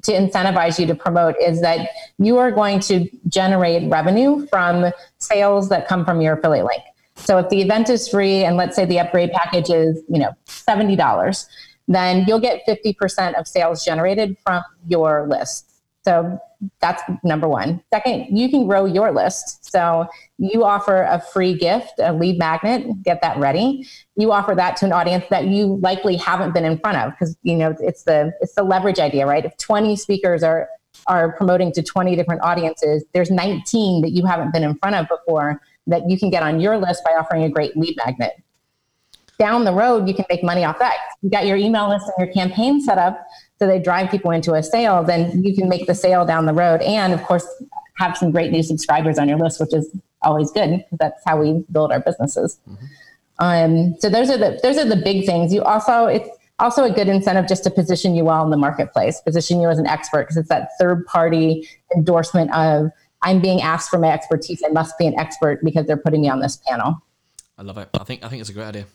to 0.03 0.12
incentivize 0.12 0.79
you 0.79 0.86
to 0.86 0.95
promote 0.95 1.36
is 1.41 1.62
that 1.62 1.89
you 2.19 2.38
are 2.38 2.51
going 2.51 2.79
to 2.81 3.09
generate 3.27 3.89
revenue 3.89 4.45
from 4.48 4.91
sales 5.17 5.69
that 5.69 5.88
come 5.88 6.05
from 6.05 6.21
your 6.21 6.33
affiliate 6.38 6.65
link. 6.65 6.83
So 7.15 7.38
if 7.38 7.50
the 7.50 7.62
event 7.62 7.89
is 7.89 8.07
free 8.07 8.43
and 8.43 8.55
let's 8.55 8.75
say 8.75 8.86
the 8.86 9.00
upgrade 9.00 9.31
package 9.31 9.69
is, 9.69 10.01
you 10.07 10.19
know, 10.19 10.31
$70, 10.48 11.48
then 11.89 12.24
you'll 12.27 12.39
get 12.39 12.62
50% 12.67 13.38
of 13.38 13.48
sales 13.48 13.84
generated 13.84 14.38
from 14.46 14.63
your 14.88 15.27
list. 15.27 15.65
So 16.05 16.39
that's 16.79 17.01
number 17.24 17.48
one. 17.48 17.81
Second, 17.93 18.38
you 18.38 18.50
can 18.50 18.67
grow 18.67 18.86
your 18.86 19.12
list. 19.12 19.69
So 19.69 20.08
you 20.38 20.63
offer 20.63 21.03
a 21.03 21.19
free 21.19 21.58
gift, 21.58 21.93
a 22.00 22.13
lead 22.13 22.38
magnet, 22.38 23.03
get 23.03 23.22
that 23.22 23.38
ready. 23.38 23.88
You 24.15 24.31
offer 24.31 24.55
that 24.55 24.77
to 24.77 24.86
an 24.86 24.93
audience 24.93 25.25
that 25.29 25.48
you 25.48 25.79
likely 25.81 26.15
haven't 26.15 26.53
been 26.53 26.65
in 26.65 26.77
front 26.79 26.98
of 26.98 27.12
because 27.12 27.36
you 27.43 27.55
know 27.55 27.75
it's 27.79 28.03
the 28.03 28.31
it's 28.39 28.55
the 28.55 28.63
leverage 28.63 29.00
idea, 29.00 29.25
right? 29.25 29.43
If 29.43 29.58
20 29.58 29.96
speakers 29.96 30.43
are 30.43 30.69
are 31.08 31.34
promoting 31.34 31.72
to 31.74 31.81
20 31.81 32.15
different 32.15 32.41
audiences, 32.43 33.03
there's 33.13 33.31
19 33.31 34.01
that 34.01 34.12
you 34.12 34.25
haven't 34.25 34.51
been 34.53 34.63
in 34.63 34.75
front 34.75 34.96
of 34.96 35.08
before 35.08 35.62
that 35.88 36.10
you 36.10 36.19
can 36.19 36.29
get 36.29 36.43
on 36.43 36.60
your 36.60 36.77
list 36.77 37.03
by 37.05 37.12
offering 37.12 37.43
a 37.43 37.50
great 37.50 37.75
lead 37.75 37.96
magnet 38.05 38.34
down 39.39 39.63
the 39.63 39.74
road, 39.74 40.08
you 40.08 40.13
can 40.13 40.25
make 40.29 40.43
money 40.43 40.63
off 40.63 40.77
that. 40.79 40.96
You 41.22 41.29
got 41.29 41.48
your 41.48 41.58
email 41.58 41.89
list 41.89 42.05
and 42.15 42.25
your 42.25 42.34
campaign 42.34 42.81
set 42.81 42.98
up 42.98 43.25
so 43.58 43.67
they 43.67 43.79
drive 43.79 44.12
people 44.12 44.31
into 44.31 44.53
a 44.53 44.62
sale, 44.63 45.03
then 45.03 45.43
you 45.43 45.55
can 45.55 45.67
make 45.67 45.88
the 45.88 45.96
sale 45.96 46.25
down 46.25 46.46
the 46.46 46.53
road. 46.53 46.81
And 46.81 47.13
of 47.13 47.24
course, 47.24 47.46
have 47.98 48.17
some 48.17 48.31
great 48.31 48.51
new 48.51 48.63
subscribers 48.63 49.17
on 49.17 49.27
your 49.27 49.38
list, 49.38 49.60
which 49.60 49.74
is 49.74 49.89
always 50.22 50.51
good 50.51 50.77
because 50.77 50.98
that's 50.98 51.22
how 51.25 51.39
we 51.41 51.63
build 51.72 51.91
our 51.91 52.00
businesses. 52.00 52.60
Um, 53.39 53.96
so 54.00 54.10
those 54.10 54.29
are 54.29 54.38
the 54.38 54.60
those 54.63 54.77
are 54.77 54.86
the 54.86 54.96
big 54.96 55.25
things. 55.25 55.53
You 55.53 55.63
also 55.63 56.05
it's 56.05 56.29
also 56.60 56.84
a 56.84 56.91
good 56.91 57.08
incentive 57.08 57.48
just 57.48 57.63
to 57.65 57.69
position 57.69 58.15
you 58.15 58.25
well 58.25 58.43
in 58.43 58.50
the 58.50 58.58
marketplace, 58.58 59.22
position 59.22 59.62
you 59.62 59.69
as 59.69 59.79
an 59.79 59.88
expert 59.88 60.24
because 60.24 60.38
it's 60.38 60.50
that 60.50 60.69
third 60.79 61.05
party 61.05 61.67
endorsement 61.96 62.53
of 62.53 62.91
I'm 63.22 63.41
being 63.41 63.62
asked 63.62 63.89
for 63.89 63.98
my 63.98 64.12
expertise. 64.12 64.62
I 64.65 64.69
must 64.69 64.98
be 64.98 65.05
an 65.05 65.17
expert 65.19 65.63
because 65.63 65.86
they're 65.86 65.98
putting 65.98 66.22
me 66.22 66.29
on 66.29 66.39
this 66.39 66.58
panel. 66.67 67.01
I 67.58 67.63
love 67.63 67.77
it. 67.77 67.89
I 67.93 68.03
think 68.05 68.24
I 68.24 68.29
think 68.29 68.39
it's 68.41 68.50
a 68.50 68.53
great 68.53 68.67
idea. 68.67 68.86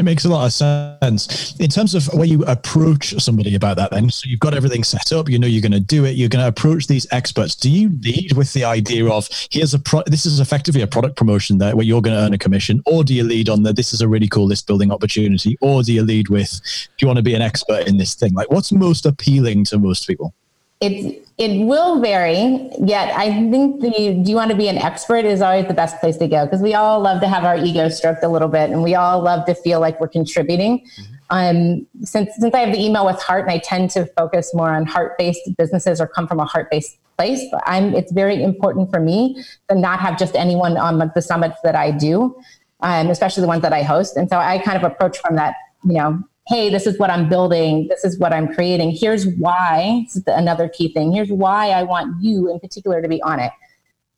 It 0.00 0.04
makes 0.04 0.24
a 0.24 0.30
lot 0.30 0.46
of 0.46 0.52
sense 0.54 1.54
in 1.60 1.68
terms 1.68 1.94
of 1.94 2.06
where 2.14 2.24
you 2.24 2.42
approach 2.44 3.12
somebody 3.22 3.54
about 3.54 3.76
that. 3.76 3.90
Then, 3.90 4.08
so 4.08 4.26
you've 4.26 4.40
got 4.40 4.54
everything 4.54 4.82
set 4.82 5.12
up. 5.12 5.28
You 5.28 5.38
know 5.38 5.46
you're 5.46 5.60
going 5.60 5.72
to 5.72 5.78
do 5.78 6.06
it. 6.06 6.16
You're 6.16 6.30
going 6.30 6.42
to 6.42 6.48
approach 6.48 6.86
these 6.86 7.06
experts. 7.12 7.54
Do 7.54 7.70
you 7.70 7.90
lead 8.00 8.32
with 8.32 8.54
the 8.54 8.64
idea 8.64 9.06
of 9.06 9.28
here's 9.50 9.74
a 9.74 9.78
pro- 9.78 10.04
this 10.06 10.24
is 10.24 10.40
effectively 10.40 10.80
a 10.80 10.86
product 10.86 11.16
promotion 11.16 11.58
there 11.58 11.76
where 11.76 11.84
you're 11.84 12.00
going 12.00 12.16
to 12.16 12.22
earn 12.22 12.32
a 12.32 12.38
commission, 12.38 12.82
or 12.86 13.04
do 13.04 13.14
you 13.14 13.24
lead 13.24 13.50
on 13.50 13.62
the 13.62 13.74
this 13.74 13.92
is 13.92 14.00
a 14.00 14.08
really 14.08 14.26
cool 14.26 14.46
list 14.46 14.66
building 14.66 14.90
opportunity, 14.90 15.58
or 15.60 15.82
do 15.82 15.92
you 15.92 16.02
lead 16.02 16.30
with 16.30 16.62
do 16.96 17.04
you 17.04 17.06
want 17.06 17.18
to 17.18 17.22
be 17.22 17.34
an 17.34 17.42
expert 17.42 17.86
in 17.86 17.98
this 17.98 18.14
thing? 18.14 18.32
Like, 18.32 18.50
what's 18.50 18.72
most 18.72 19.04
appealing 19.04 19.64
to 19.66 19.78
most 19.78 20.06
people? 20.06 20.32
it 20.80 21.26
it 21.40 21.64
will 21.64 22.00
vary 22.00 22.68
yet 22.84 23.16
i 23.16 23.32
think 23.50 23.80
the 23.80 23.90
do 24.22 24.30
you 24.30 24.36
want 24.36 24.50
to 24.50 24.56
be 24.56 24.68
an 24.68 24.76
expert 24.76 25.24
is 25.24 25.40
always 25.40 25.66
the 25.66 25.74
best 25.74 25.98
place 25.98 26.18
to 26.18 26.28
go 26.28 26.44
because 26.44 26.60
we 26.60 26.74
all 26.74 27.00
love 27.00 27.20
to 27.20 27.26
have 27.26 27.44
our 27.44 27.56
ego 27.56 27.88
stroked 27.88 28.22
a 28.22 28.28
little 28.28 28.46
bit 28.46 28.68
and 28.68 28.82
we 28.82 28.94
all 28.94 29.20
love 29.22 29.46
to 29.46 29.54
feel 29.54 29.80
like 29.80 29.98
we're 30.00 30.08
contributing. 30.08 30.86
Um, 31.30 31.86
since 32.02 32.30
since 32.36 32.54
i 32.54 32.58
have 32.58 32.72
the 32.72 32.80
email 32.80 33.06
with 33.06 33.22
heart 33.22 33.42
and 33.42 33.52
i 33.52 33.58
tend 33.58 33.90
to 33.92 34.04
focus 34.18 34.52
more 34.52 34.70
on 34.70 34.84
heart-based 34.84 35.56
businesses 35.56 36.00
or 36.00 36.06
come 36.06 36.26
from 36.26 36.40
a 36.40 36.44
heart-based 36.44 36.98
place 37.16 37.40
i'm 37.64 37.94
it's 37.94 38.12
very 38.12 38.42
important 38.42 38.90
for 38.90 38.98
me 38.98 39.42
to 39.68 39.76
not 39.76 40.00
have 40.00 40.18
just 40.18 40.34
anyone 40.34 40.76
on 40.76 40.98
the 41.14 41.22
summits 41.22 41.56
that 41.62 41.76
i 41.76 41.92
do 41.92 42.36
um, 42.80 43.10
especially 43.10 43.42
the 43.42 43.46
ones 43.46 43.62
that 43.62 43.72
i 43.72 43.82
host 43.82 44.16
and 44.16 44.28
so 44.28 44.38
i 44.38 44.58
kind 44.58 44.76
of 44.76 44.82
approach 44.82 45.18
from 45.18 45.36
that 45.36 45.54
you 45.84 45.92
know 45.92 46.20
hey, 46.50 46.68
this 46.68 46.84
is 46.84 46.98
what 46.98 47.10
I'm 47.10 47.28
building, 47.28 47.86
this 47.88 48.04
is 48.04 48.18
what 48.18 48.32
I'm 48.32 48.52
creating. 48.52 48.90
Here's 48.90 49.24
why. 49.24 50.02
This 50.04 50.16
is 50.16 50.24
the, 50.24 50.36
another 50.36 50.68
key 50.68 50.92
thing. 50.92 51.12
Here's 51.12 51.30
why 51.30 51.70
I 51.70 51.84
want 51.84 52.20
you 52.20 52.50
in 52.50 52.58
particular 52.58 53.00
to 53.00 53.06
be 53.06 53.22
on 53.22 53.38
it. 53.38 53.52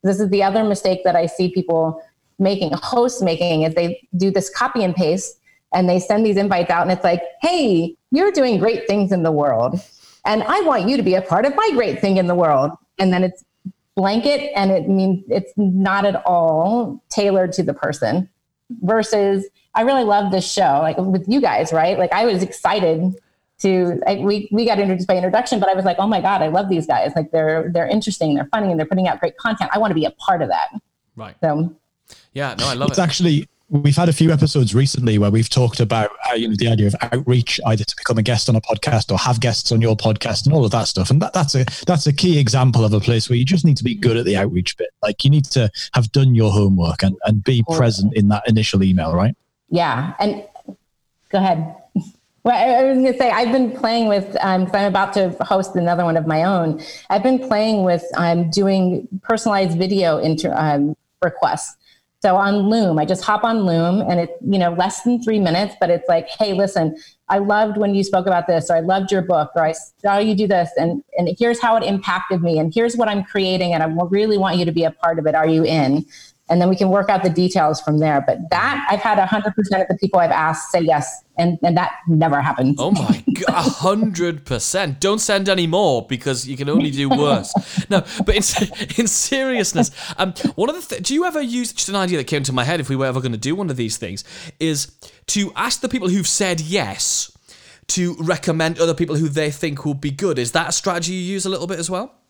This 0.03 0.19
is 0.19 0.31
the 0.31 0.43
other 0.43 0.65
mistake 0.65 1.05
that 1.05 1.15
I 1.15 1.27
see 1.27 1.51
people 1.53 2.03
making, 2.39 2.73
hosts 2.73 3.21
making, 3.21 3.63
is 3.63 3.75
they 3.75 4.09
do 4.17 4.31
this 4.31 4.49
copy 4.49 4.83
and 4.83 4.95
paste 4.95 5.39
and 5.75 5.89
they 5.89 6.01
send 6.01 6.25
these 6.25 6.37
invites 6.37 6.71
out, 6.71 6.83
and 6.83 6.91
it's 6.91 7.05
like, 7.05 7.23
hey, 7.41 7.97
you're 8.11 8.33
doing 8.33 8.59
great 8.59 8.87
things 8.87 9.11
in 9.11 9.23
the 9.23 9.33
world, 9.33 9.81
and 10.25 10.43
I 10.43 10.61
want 10.61 10.89
you 10.89 10.97
to 10.97 11.03
be 11.03 11.15
a 11.15 11.23
part 11.23 11.47
of 11.47 11.55
my 11.55 11.71
great 11.73 12.01
thing 12.01 12.19
in 12.19 12.27
the 12.27 12.35
world. 12.35 12.73
And 12.99 13.13
then 13.13 13.25
it's 13.25 13.43
blanket, 13.95 14.53
and 14.55 14.71
it 14.71 14.89
means 14.89 15.25
it's 15.29 15.53
not 15.57 16.05
at 16.05 16.17
all 16.27 17.03
tailored 17.09 17.53
to 17.55 17.63
the 17.63 17.75
person 17.75 18.29
versus 18.83 19.47
I 19.75 19.83
really 19.83 20.05
love 20.05 20.31
this 20.33 20.51
show, 20.51 20.79
like 20.83 20.99
with 20.99 21.25
you 21.29 21.41
guys, 21.41 21.73
right? 21.73 21.99
Like 21.99 22.13
I 22.13 22.25
was 22.27 22.43
excited 22.43 23.15
to 23.61 24.01
I, 24.07 24.17
we 24.17 24.49
we 24.53 24.67
got 24.67 24.79
introduced 24.79 25.09
by 25.09 25.17
introduction, 25.17 25.61
but 25.61 25.69
I 25.69 25.75
was 25.75 25.85
like, 25.85 25.97
oh 25.99 26.07
my 26.07 26.21
god, 26.21 26.43
I 26.43 26.49
love 26.49 26.69
these 26.69 26.87
guys. 26.87 27.13
Like 27.17 27.31
they're 27.31 27.71
they're 27.73 27.87
interesting, 27.89 28.35
they're 28.35 28.49
funny, 28.53 28.71
and 28.71 28.79
they're 28.79 28.87
putting 28.87 29.09
out 29.09 29.21
great 29.21 29.37
content. 29.37 29.71
I 29.73 29.79
want 29.79 29.91
to 29.91 29.95
be 29.95 30.05
a 30.05 30.11
part 30.13 30.43
of 30.43 30.49
that. 30.49 30.69
Right. 31.17 31.37
So 31.43 31.75
Yeah. 32.33 32.55
No, 32.59 32.69
I 32.69 32.75
love 32.75 32.91
It's 32.91 32.99
it. 32.99 33.03
actually 33.03 33.49
we've 33.71 33.97
had 33.97 34.11
a 34.11 34.13
few 34.13 34.31
episodes 34.31 34.75
recently 34.75 35.17
where 35.17 35.31
we've 35.31 35.49
talked 35.49 35.81
about 35.81 36.11
how, 36.21 36.35
you 36.35 36.47
know 36.47 36.55
the 36.55 36.69
idea 36.69 36.87
of 36.87 36.95
outreach, 37.01 37.59
either 37.67 37.85
to 37.85 37.97
become 37.97 38.19
a 38.19 38.23
guest 38.23 38.51
on 38.51 38.57
a 38.57 38.61
podcast 38.61 39.11
or 39.11 39.17
have 39.17 39.41
guests 39.41 39.73
on 39.73 39.81
your 39.81 39.97
podcast 39.97 40.45
and 40.45 40.55
all 40.55 40.65
of 40.67 40.71
that 40.73 40.89
stuff. 40.89 41.09
And 41.11 41.23
that, 41.23 41.33
that's 41.33 41.55
a 41.55 41.65
that's 41.87 42.07
a 42.07 42.13
key 42.13 42.39
example 42.39 42.85
of 42.85 42.93
a 42.93 43.01
place 43.01 43.31
where 43.31 43.37
you 43.39 43.45
just 43.47 43.65
need 43.65 43.79
to 43.79 43.85
be 43.85 43.95
good 43.95 44.17
at 44.19 44.27
the 44.27 44.37
outreach 44.37 44.77
bit. 44.77 44.91
Like 45.03 45.25
you 45.25 45.31
need 45.31 45.47
to 45.47 45.71
have 45.95 46.13
done 46.13 46.35
your 46.35 46.53
homework 46.53 47.03
and, 47.03 47.17
and 47.25 47.43
be 47.43 47.65
present 47.71 48.15
in 48.15 48.29
that 48.29 48.47
initial 48.47 48.83
email, 48.83 49.15
right? 49.15 49.35
Yeah, 49.73 50.15
and 50.21 50.47
go 51.31 51.39
ahead. 51.39 51.75
Well, 52.45 52.57
I 52.57 52.83
was 52.83 52.99
going 52.99 53.13
to 53.13 53.17
say 53.17 53.31
I've 53.31 53.53
been 53.53 53.71
playing 53.71 54.09
with 54.09 54.33
because 54.33 54.75
I'm 54.75 54.87
about 54.87 55.13
to 55.13 55.31
host 55.43 55.77
another 55.77 56.03
one 56.03 56.17
of 56.17 56.27
my 56.27 56.43
own. 56.43 56.83
I've 57.09 57.23
been 57.23 57.39
playing 57.39 57.85
with 57.85 58.03
um, 58.17 58.51
doing 58.51 59.07
personalized 59.23 59.79
video 59.79 60.19
inter, 60.19 60.53
um, 60.57 60.97
requests. 61.23 61.77
So 62.21 62.35
on 62.35 62.69
Loom, 62.69 62.99
I 62.99 63.05
just 63.05 63.23
hop 63.23 63.45
on 63.45 63.65
Loom 63.65 64.01
and 64.01 64.19
it's, 64.19 64.33
you 64.45 64.59
know, 64.59 64.73
less 64.73 65.03
than 65.03 65.23
three 65.23 65.39
minutes, 65.39 65.77
but 65.79 65.89
it's 65.89 66.09
like, 66.09 66.29
hey, 66.31 66.53
listen, 66.53 66.97
I 67.29 67.39
loved 67.39 67.77
when 67.77 67.95
you 67.95 68.03
spoke 68.03 68.27
about 68.27 68.49
this, 68.49 68.71
or 68.71 68.77
I 68.77 68.81
loved 68.81 69.11
your 69.11 69.23
book, 69.23 69.51
or 69.55 69.65
I 69.65 69.73
saw 69.73 70.19
you 70.19 70.35
do 70.35 70.47
this, 70.47 70.71
and, 70.77 71.03
and 71.17 71.35
here's 71.39 71.61
how 71.61 71.77
it 71.77 71.83
impacted 71.83 72.43
me, 72.43 72.59
and 72.59 72.73
here's 72.75 72.97
what 72.97 73.09
I'm 73.09 73.25
creating, 73.25 73.73
and 73.73 73.83
I 73.83 73.87
really 74.11 74.37
want 74.37 74.59
you 74.59 74.65
to 74.65 74.73
be 74.73 74.85
a 74.85 74.91
part 74.91 75.19
of 75.19 75.27
it. 75.27 75.35
Are 75.35 75.49
you 75.49 75.65
in? 75.65 76.05
And 76.49 76.61
then 76.61 76.69
we 76.69 76.77
can 76.77 76.91
work 76.91 77.09
out 77.09 77.23
the 77.23 77.31
details 77.31 77.81
from 77.81 77.99
there. 77.99 78.23
But 78.27 78.39
that 78.51 78.87
I've 78.91 79.01
had 79.01 79.17
100% 79.19 79.47
of 79.47 79.89
the 79.89 79.97
people 79.99 80.21
I've 80.21 80.31
asked 80.31 80.71
say 80.71 80.81
yes, 80.81 81.25
and, 81.39 81.59
and 81.63 81.77
that 81.77 81.93
never 82.09 82.41
happens. 82.41 82.77
Oh 82.79 82.91
my 82.91 83.25
god, 83.47 83.71
hundred 83.73 84.45
percent! 84.45 85.01
Don't 85.01 85.21
send 85.21 85.49
any 85.49 85.67
more 85.67 86.07
because 86.07 86.47
you 86.47 86.57
can 86.57 86.69
only 86.69 86.91
do 86.91 87.09
worse. 87.09 87.55
No, 87.89 88.05
but 88.27 88.35
in, 88.35 88.43
in 88.99 89.07
seriousness, 89.07 89.91
um, 90.19 90.35
one 90.57 90.69
of 90.69 90.77
the 90.77 90.83
th- 90.83 91.07
do 91.07 91.15
you 91.15 91.25
ever 91.25 91.41
use 91.41 91.73
just 91.73 91.89
an 91.89 91.97
idea 91.97 92.19
that 92.19 92.27
came 92.27 92.43
to 92.43 92.53
my 92.53 92.65
head 92.65 92.81
if 92.81 92.89
we 92.89 92.97
were 92.97 93.07
ever 93.07 93.21
going 93.21 93.33
to 93.33 93.39
do 93.39 93.55
one 93.55 93.71
of 93.71 93.77
these 93.77 93.97
things 93.97 94.25
is 94.61 94.93
to 95.29 95.53
ask 95.57 95.81
the 95.81 95.89
people 95.89 96.09
who've 96.09 96.29
said 96.29 96.61
yes 96.61 97.31
to 97.89 98.15
recommend 98.19 98.79
other 98.79 98.95
people 98.95 99.17
who 99.17 99.29
they 99.29 99.51
think 99.51 99.85
will 99.85 99.95
be 99.95 100.11
good. 100.11 100.39
Is 100.39 100.53
that 100.53 100.69
a 100.69 100.73
strategy 100.73 101.13
you 101.13 101.33
use 101.33 101.47
a 101.47 101.51
little 101.51 101.67
bit 101.67 101.79
as 101.79 101.91
well? 101.91 102.22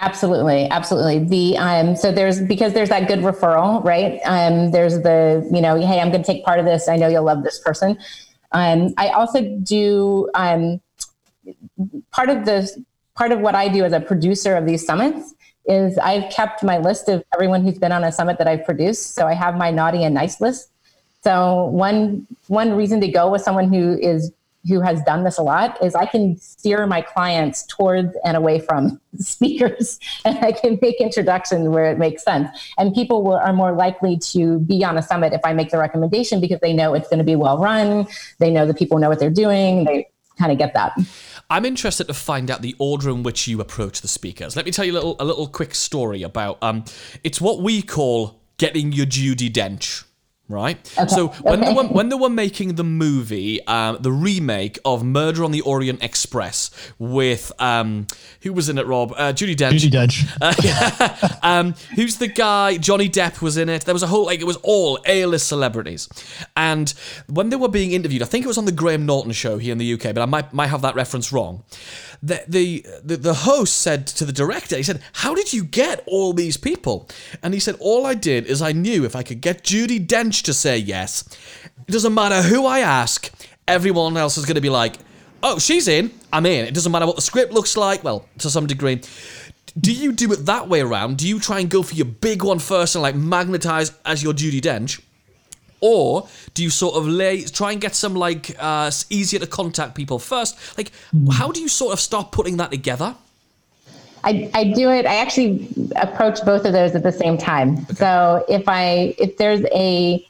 Absolutely, 0.00 0.68
absolutely. 0.70 1.18
The 1.24 1.58
um, 1.58 1.96
so 1.96 2.12
there's 2.12 2.40
because 2.40 2.72
there's 2.72 2.88
that 2.88 3.08
good 3.08 3.18
referral, 3.18 3.82
right? 3.84 4.20
Um, 4.24 4.70
there's 4.70 5.02
the 5.02 5.48
you 5.52 5.60
know, 5.60 5.74
hey, 5.74 5.98
I'm 6.00 6.10
going 6.12 6.22
to 6.22 6.26
take 6.26 6.44
part 6.44 6.60
of 6.60 6.64
this. 6.66 6.88
I 6.88 6.96
know 6.96 7.08
you'll 7.08 7.24
love 7.24 7.42
this 7.42 7.58
person. 7.58 7.98
Um, 8.52 8.94
I 8.96 9.08
also 9.08 9.42
do 9.58 10.30
um, 10.34 10.80
part 12.12 12.30
of 12.30 12.44
the 12.44 12.84
part 13.16 13.32
of 13.32 13.40
what 13.40 13.56
I 13.56 13.68
do 13.68 13.84
as 13.84 13.92
a 13.92 14.00
producer 14.00 14.56
of 14.56 14.66
these 14.66 14.86
summits 14.86 15.34
is 15.66 15.98
I've 15.98 16.30
kept 16.30 16.62
my 16.62 16.78
list 16.78 17.08
of 17.08 17.24
everyone 17.34 17.62
who's 17.62 17.78
been 17.78 17.92
on 17.92 18.04
a 18.04 18.12
summit 18.12 18.38
that 18.38 18.46
I've 18.46 18.64
produced. 18.64 19.14
So 19.14 19.26
I 19.26 19.34
have 19.34 19.56
my 19.56 19.70
naughty 19.70 20.04
and 20.04 20.14
nice 20.14 20.40
list. 20.40 20.70
So 21.24 21.64
one 21.66 22.24
one 22.46 22.74
reason 22.76 23.00
to 23.00 23.08
go 23.08 23.28
with 23.30 23.42
someone 23.42 23.72
who 23.72 23.98
is 23.98 24.32
who 24.68 24.80
has 24.80 25.02
done 25.02 25.24
this 25.24 25.38
a 25.38 25.42
lot 25.42 25.82
is 25.82 25.94
I 25.94 26.06
can 26.06 26.36
steer 26.36 26.86
my 26.86 27.00
clients 27.00 27.64
towards 27.66 28.16
and 28.24 28.36
away 28.36 28.60
from 28.60 29.00
speakers 29.18 29.98
and 30.24 30.38
I 30.38 30.52
can 30.52 30.78
make 30.82 31.00
introductions 31.00 31.68
where 31.68 31.90
it 31.90 31.98
makes 31.98 32.22
sense. 32.22 32.48
And 32.78 32.94
people 32.94 33.22
will, 33.22 33.36
are 33.36 33.52
more 33.52 33.72
likely 33.72 34.18
to 34.32 34.60
be 34.60 34.84
on 34.84 34.98
a 34.98 35.02
summit 35.02 35.32
if 35.32 35.40
I 35.44 35.52
make 35.52 35.70
the 35.70 35.78
recommendation 35.78 36.40
because 36.40 36.60
they 36.60 36.72
know 36.72 36.94
it's 36.94 37.08
going 37.08 37.18
to 37.18 37.24
be 37.24 37.36
well 37.36 37.58
run. 37.58 38.06
They 38.38 38.50
know 38.50 38.66
the 38.66 38.74
people 38.74 38.98
know 38.98 39.08
what 39.08 39.18
they're 39.18 39.30
doing. 39.30 39.84
They 39.84 40.08
kind 40.38 40.52
of 40.52 40.58
get 40.58 40.74
that. 40.74 40.96
I'm 41.50 41.64
interested 41.64 42.06
to 42.08 42.14
find 42.14 42.50
out 42.50 42.62
the 42.62 42.76
order 42.78 43.10
in 43.10 43.22
which 43.22 43.48
you 43.48 43.60
approach 43.60 44.02
the 44.02 44.08
speakers. 44.08 44.54
Let 44.54 44.66
me 44.66 44.70
tell 44.70 44.84
you 44.84 44.92
a 44.92 44.94
little, 44.94 45.16
a 45.18 45.24
little 45.24 45.48
quick 45.48 45.74
story 45.74 46.22
about. 46.22 46.62
Um, 46.62 46.84
it's 47.24 47.40
what 47.40 47.60
we 47.60 47.82
call 47.82 48.40
getting 48.58 48.92
your 48.92 49.06
Judi 49.06 49.50
Dench. 49.50 50.04
Right. 50.48 50.86
So 51.08 51.28
when 51.42 51.60
they 51.60 51.74
were 51.74 51.84
when 51.84 52.08
they 52.08 52.16
were 52.16 52.30
making 52.30 52.76
the 52.76 52.84
movie, 52.84 53.64
um, 53.66 53.98
the 54.00 54.10
remake 54.10 54.78
of 54.82 55.04
Murder 55.04 55.44
on 55.44 55.50
the 55.50 55.60
Orient 55.60 56.02
Express 56.02 56.70
with 56.98 57.52
um, 57.58 58.06
who 58.40 58.54
was 58.54 58.70
in 58.70 58.78
it? 58.78 58.86
Rob, 58.86 59.12
uh, 59.12 59.34
Judi 59.34 59.54
Dench. 59.54 59.90
Judi 59.90 60.08
Dench. 60.40 61.38
um, 61.42 61.74
who's 61.94 62.16
the 62.16 62.28
guy? 62.28 62.78
Johnny 62.78 63.10
Depp 63.10 63.42
was 63.42 63.58
in 63.58 63.68
it. 63.68 63.84
There 63.84 63.94
was 63.94 64.02
a 64.02 64.06
whole 64.06 64.24
like 64.24 64.40
it 64.40 64.46
was 64.46 64.56
all 64.62 64.98
A-list 65.04 65.46
celebrities, 65.48 66.08
and 66.56 66.94
when 67.26 67.50
they 67.50 67.56
were 67.56 67.68
being 67.68 67.92
interviewed, 67.92 68.22
I 68.22 68.26
think 68.26 68.46
it 68.46 68.48
was 68.48 68.58
on 68.58 68.64
the 68.64 68.72
Graham 68.72 69.04
Norton 69.04 69.32
show 69.32 69.58
here 69.58 69.72
in 69.72 69.78
the 69.78 69.92
UK, 69.92 70.14
but 70.14 70.18
I 70.18 70.26
might 70.26 70.54
might 70.54 70.68
have 70.68 70.80
that 70.80 70.94
reference 70.94 71.30
wrong. 71.30 71.62
The 72.22 72.42
the 72.48 72.86
the, 73.04 73.16
the 73.18 73.34
host 73.34 73.76
said 73.76 74.06
to 74.06 74.24
the 74.24 74.32
director, 74.32 74.78
he 74.78 74.82
said, 74.82 75.02
"How 75.12 75.34
did 75.34 75.52
you 75.52 75.62
get 75.62 76.02
all 76.06 76.32
these 76.32 76.56
people?" 76.56 77.06
And 77.42 77.52
he 77.52 77.60
said, 77.60 77.76
"All 77.80 78.06
I 78.06 78.14
did 78.14 78.46
is 78.46 78.62
I 78.62 78.72
knew 78.72 79.04
if 79.04 79.14
I 79.14 79.22
could 79.22 79.42
get 79.42 79.62
Judi 79.62 80.04
Dench 80.04 80.37
dench 80.38 80.44
to 80.44 80.54
say 80.54 80.78
yes. 80.78 81.24
It 81.86 81.92
doesn't 81.92 82.14
matter 82.14 82.42
who 82.42 82.66
I 82.66 82.80
ask, 82.80 83.30
everyone 83.66 84.16
else 84.16 84.36
is 84.36 84.44
going 84.44 84.56
to 84.56 84.60
be 84.60 84.70
like, 84.70 84.96
oh, 85.42 85.58
she's 85.58 85.88
in, 85.88 86.10
I'm 86.32 86.46
in. 86.46 86.66
It 86.66 86.74
doesn't 86.74 86.90
matter 86.92 87.06
what 87.06 87.16
the 87.16 87.22
script 87.22 87.52
looks 87.52 87.76
like, 87.76 88.04
well, 88.04 88.26
to 88.38 88.50
some 88.50 88.66
degree. 88.66 89.00
Do 89.78 89.92
you 89.92 90.12
do 90.12 90.32
it 90.32 90.46
that 90.46 90.68
way 90.68 90.80
around? 90.80 91.18
Do 91.18 91.28
you 91.28 91.38
try 91.38 91.60
and 91.60 91.70
go 91.70 91.82
for 91.82 91.94
your 91.94 92.06
big 92.06 92.42
one 92.42 92.58
first 92.58 92.94
and 92.94 93.02
like 93.02 93.14
magnetize 93.14 93.92
as 94.04 94.22
your 94.22 94.32
Judi 94.32 94.60
Dench? 94.60 95.00
Or 95.80 96.28
do 96.54 96.64
you 96.64 96.70
sort 96.70 96.96
of 96.96 97.06
lay 97.06 97.44
try 97.44 97.70
and 97.70 97.80
get 97.80 97.94
some 97.94 98.14
like 98.14 98.56
uh, 98.58 98.90
easier 99.10 99.38
to 99.38 99.46
contact 99.46 99.94
people 99.94 100.18
first? 100.18 100.76
Like, 100.76 100.90
how 101.30 101.52
do 101.52 101.60
you 101.60 101.68
sort 101.68 101.92
of 101.92 102.00
start 102.00 102.32
putting 102.32 102.56
that 102.56 102.72
together? 102.72 103.14
I, 104.24 104.50
I 104.54 104.64
do 104.72 104.90
it. 104.90 105.06
I 105.06 105.16
actually 105.16 105.68
approach 105.96 106.44
both 106.44 106.64
of 106.64 106.72
those 106.72 106.94
at 106.94 107.02
the 107.02 107.12
same 107.12 107.38
time. 107.38 107.84
So 107.94 108.44
if 108.48 108.68
I 108.68 109.14
if 109.18 109.36
there's 109.36 109.64
a 109.72 110.26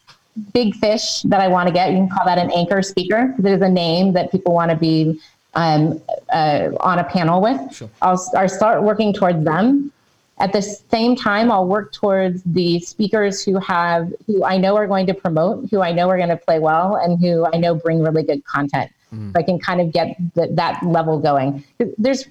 big 0.53 0.75
fish 0.75 1.21
that 1.23 1.41
I 1.41 1.47
want 1.47 1.67
to 1.67 1.73
get, 1.73 1.91
you 1.91 1.97
can 1.97 2.09
call 2.09 2.25
that 2.25 2.37
an 2.37 2.51
anchor 2.51 2.81
speaker. 2.81 3.35
There's 3.37 3.61
a 3.61 3.69
name 3.69 4.13
that 4.13 4.31
people 4.31 4.53
want 4.53 4.71
to 4.71 4.77
be 4.77 5.19
um, 5.53 6.01
uh, 6.31 6.69
on 6.79 6.99
a 6.99 7.03
panel 7.03 7.41
with. 7.41 7.73
Sure. 7.73 7.89
I'll, 8.01 8.21
I'll 8.37 8.49
start 8.49 8.83
working 8.83 9.13
towards 9.13 9.43
them. 9.43 9.91
At 10.39 10.53
the 10.53 10.61
same 10.61 11.17
time, 11.17 11.51
I'll 11.51 11.67
work 11.67 11.91
towards 11.91 12.41
the 12.43 12.79
speakers 12.79 13.43
who 13.43 13.59
have 13.59 14.13
who 14.25 14.45
I 14.45 14.55
know 14.57 14.77
are 14.77 14.87
going 14.87 15.05
to 15.07 15.13
promote, 15.13 15.69
who 15.69 15.81
I 15.81 15.91
know 15.91 16.09
are 16.09 16.15
going 16.17 16.29
to 16.29 16.37
play 16.37 16.59
well, 16.59 16.95
and 16.95 17.19
who 17.19 17.45
I 17.53 17.57
know 17.57 17.75
bring 17.75 18.01
really 18.01 18.23
good 18.23 18.45
content. 18.45 18.89
So 19.11 19.39
I 19.39 19.43
can 19.43 19.59
kind 19.59 19.81
of 19.81 19.91
get 19.91 20.15
th- 20.35 20.51
that 20.51 20.81
level 20.83 21.19
going. 21.19 21.63
There's 21.97 22.25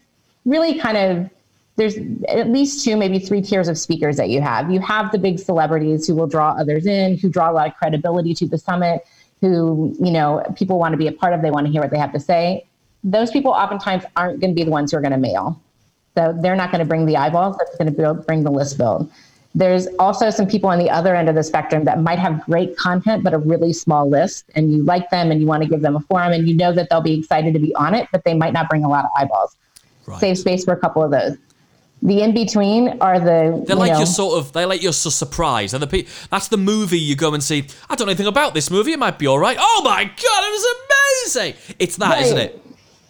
really 0.47 0.79
kind 0.79 0.97
of 0.97 1.29
there's 1.79 1.97
at 2.29 2.51
least 2.51 2.85
two, 2.85 2.97
maybe 2.97 3.21
three 3.21 3.41
tiers 3.41 3.69
of 3.69 3.79
speakers 3.79 4.17
that 4.17 4.31
you 4.31 4.41
have. 4.41 4.69
You 4.69 4.81
have 4.81 5.13
the 5.13 5.19
big 5.19 5.39
celebrities 5.39 6.09
who 6.09 6.17
will 6.17 6.27
draw 6.27 6.51
others 6.51 6.87
in, 6.87 7.17
who 7.17 7.31
draw 7.31 7.51
a 7.51 7.53
lot 7.53 7.69
of 7.69 7.75
credibility 7.77 8.35
to 8.35 8.49
the 8.49 8.59
summit, 8.59 9.07
who, 9.41 9.97
you 10.01 10.11
know, 10.11 10.45
people 10.57 10.81
want 10.81 10.93
to 10.93 10.97
be 10.99 11.07
a 11.07 11.13
part 11.13 11.33
of, 11.33 11.41
they 11.41 11.53
want 11.53 11.67
to 11.67 11.73
hear 11.73 11.81
what 11.81 11.93
they 11.93 11.99
have 11.99 12.13
to 12.13 12.19
say. 12.19 12.67
Those 13.05 13.31
people 13.31 13.53
oftentimes 13.53 14.03
aren't 14.17 14.41
going 14.41 14.51
to 14.51 14.55
be 14.57 14.65
the 14.65 14.73
ones 14.73 14.91
who 14.91 14.99
are 14.99 15.01
going 15.01 15.13
to 15.13 15.19
mail. 15.19 15.63
So 16.17 16.37
they're 16.37 16.57
not 16.57 16.73
going 16.73 16.81
to 16.81 16.85
bring 16.85 17.07
the 17.07 17.17
eyeballs, 17.17 17.57
that's 17.59 17.77
going 17.77 17.87
to 17.87 17.97
build, 17.97 18.27
bring 18.27 18.43
the 18.43 18.51
list 18.51 18.77
build. 18.77 19.09
There's 19.55 19.87
also 20.01 20.31
some 20.31 20.49
people 20.49 20.69
on 20.71 20.81
the 20.81 20.91
other 20.91 21.15
end 21.15 21.29
of 21.29 21.37
the 21.37 21.45
spectrum 21.45 21.85
that 21.85 22.01
might 22.01 22.19
have 22.19 22.45
great 22.45 22.77
content, 22.77 23.23
but 23.23 23.35
a 23.35 23.39
really 23.39 23.73
small 23.73 24.11
list, 24.11 24.51
and 24.57 24.73
you 24.73 24.83
like 24.83 25.09
them 25.11 25.31
and 25.31 25.41
you 25.41 25.47
want 25.47 25.63
to 25.63 25.69
give 25.69 25.81
them 25.81 25.95
a 25.95 26.01
forum, 26.01 26.33
and 26.33 26.49
you 26.49 26.57
know 26.57 26.73
that 26.73 26.91
they'll 26.91 27.01
be 27.01 27.21
excited 27.21 27.55
to 27.55 27.61
be 27.61 27.73
on 27.77 27.95
it, 27.95 28.09
but 28.11 28.25
they 28.25 28.35
might 28.35 28.53
not 28.53 28.69
bring 28.69 28.83
a 28.83 28.89
lot 28.89 29.05
of 29.05 29.11
eyeballs. 29.17 29.57
Right. 30.07 30.19
Save 30.19 30.39
space 30.39 30.65
for 30.65 30.73
a 30.73 30.77
couple 30.77 31.05
of 31.05 31.13
those. 31.13 31.37
The 32.01 32.23
in 32.23 32.33
between 32.33 33.01
are 33.01 33.19
the 33.19 33.65
They're 33.67 33.75
like 33.77 33.93
know, 33.93 33.99
your 33.99 34.07
sort 34.07 34.39
of. 34.39 34.53
They're 34.53 34.67
like 34.67 34.83
your 34.83 34.93
su- 34.93 35.11
surprise. 35.11 35.75
And 35.75 35.83
the 35.83 35.87
pe- 35.89 36.07
that's 36.31 36.49
the 36.49 36.57
movie 36.57 36.99
you 36.99 37.17
go 37.17 37.35
and 37.35 37.43
see. 37.43 37.67
I 37.91 37.97
don't 37.97 38.07
know 38.07 38.11
anything 38.13 38.27
about 38.29 38.55
this 38.55 38.71
movie. 38.71 38.93
It 38.93 38.99
might 38.99 39.19
be 39.19 39.27
all 39.27 39.39
right. 39.39 39.57
Oh 39.59 39.83
my 39.85 40.05
god, 40.05 40.15
it 40.15 40.53
was 40.53 40.77
amazing! 41.35 41.55
It's 41.81 41.97
that, 41.97 42.11
Right. 42.21 42.31
not 42.31 42.39
it? 42.39 42.65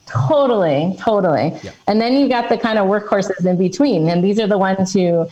Totally, 0.06 0.96
totally. 0.98 1.52
Yeah. 1.62 1.72
And 1.86 2.00
then 2.00 2.14
you 2.14 2.28
got 2.28 2.48
the 2.48 2.56
kind 2.56 2.78
of 2.78 2.86
workhorses 2.86 3.44
in 3.44 3.58
between, 3.58 4.08
and 4.08 4.24
these 4.24 4.40
are 4.40 4.46
the 4.46 4.56
ones 4.58 4.92
who 4.94 5.28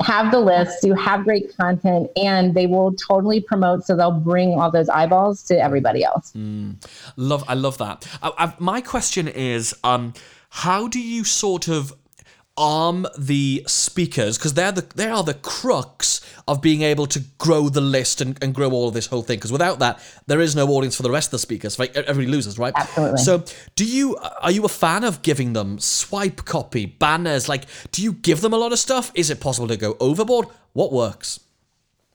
have 0.00 0.30
the 0.30 0.38
list, 0.40 0.84
who 0.84 0.94
have 0.94 1.24
great 1.24 1.54
content, 1.56 2.08
and 2.16 2.54
they 2.54 2.66
will 2.66 2.92
totally 2.94 3.40
promote. 3.40 3.84
So 3.86 3.96
they'll 3.96 4.12
bring 4.12 4.54
all 4.58 4.70
those 4.70 4.88
eyeballs 4.88 5.42
to 5.44 5.58
everybody 5.60 6.04
else. 6.04 6.32
Love, 7.16 7.44
I 7.48 7.54
love 7.54 7.78
that. 7.78 8.06
I, 8.22 8.32
I, 8.38 8.54
my 8.60 8.80
question 8.80 9.26
is, 9.28 9.74
um, 9.82 10.14
how 10.48 10.86
do 10.86 11.00
you 11.00 11.24
sort 11.24 11.66
of 11.68 11.92
arm 12.56 13.04
the 13.18 13.64
speakers 13.66 14.38
because 14.38 14.54
they're 14.54 14.70
the 14.70 14.86
they 14.94 15.08
are 15.08 15.24
the 15.24 15.34
crux 15.34 16.20
of 16.46 16.62
being 16.62 16.82
able 16.82 17.04
to 17.04 17.18
grow 17.38 17.68
the 17.68 17.80
list 17.80 18.20
and, 18.20 18.40
and 18.42 18.54
grow 18.54 18.70
all 18.70 18.86
of 18.86 18.94
this 18.94 19.06
whole 19.06 19.22
thing 19.22 19.36
because 19.36 19.50
without 19.50 19.80
that 19.80 20.00
there 20.28 20.40
is 20.40 20.54
no 20.54 20.68
audience 20.68 20.94
for 20.94 21.02
the 21.02 21.10
rest 21.10 21.28
of 21.28 21.32
the 21.32 21.38
speakers 21.40 21.80
right 21.80 21.94
everybody 21.96 22.28
loses 22.28 22.56
right 22.56 22.72
Absolutely. 22.76 23.18
so 23.18 23.42
do 23.74 23.84
you 23.84 24.16
are 24.40 24.52
you 24.52 24.64
a 24.64 24.68
fan 24.68 25.02
of 25.02 25.20
giving 25.22 25.52
them 25.52 25.80
swipe 25.80 26.44
copy 26.44 26.86
banners 26.86 27.48
like 27.48 27.64
do 27.90 28.00
you 28.02 28.12
give 28.12 28.40
them 28.40 28.52
a 28.52 28.58
lot 28.58 28.72
of 28.72 28.78
stuff 28.78 29.10
is 29.16 29.30
it 29.30 29.40
possible 29.40 29.66
to 29.66 29.76
go 29.76 29.96
overboard 29.98 30.46
what 30.74 30.92
works 30.92 31.40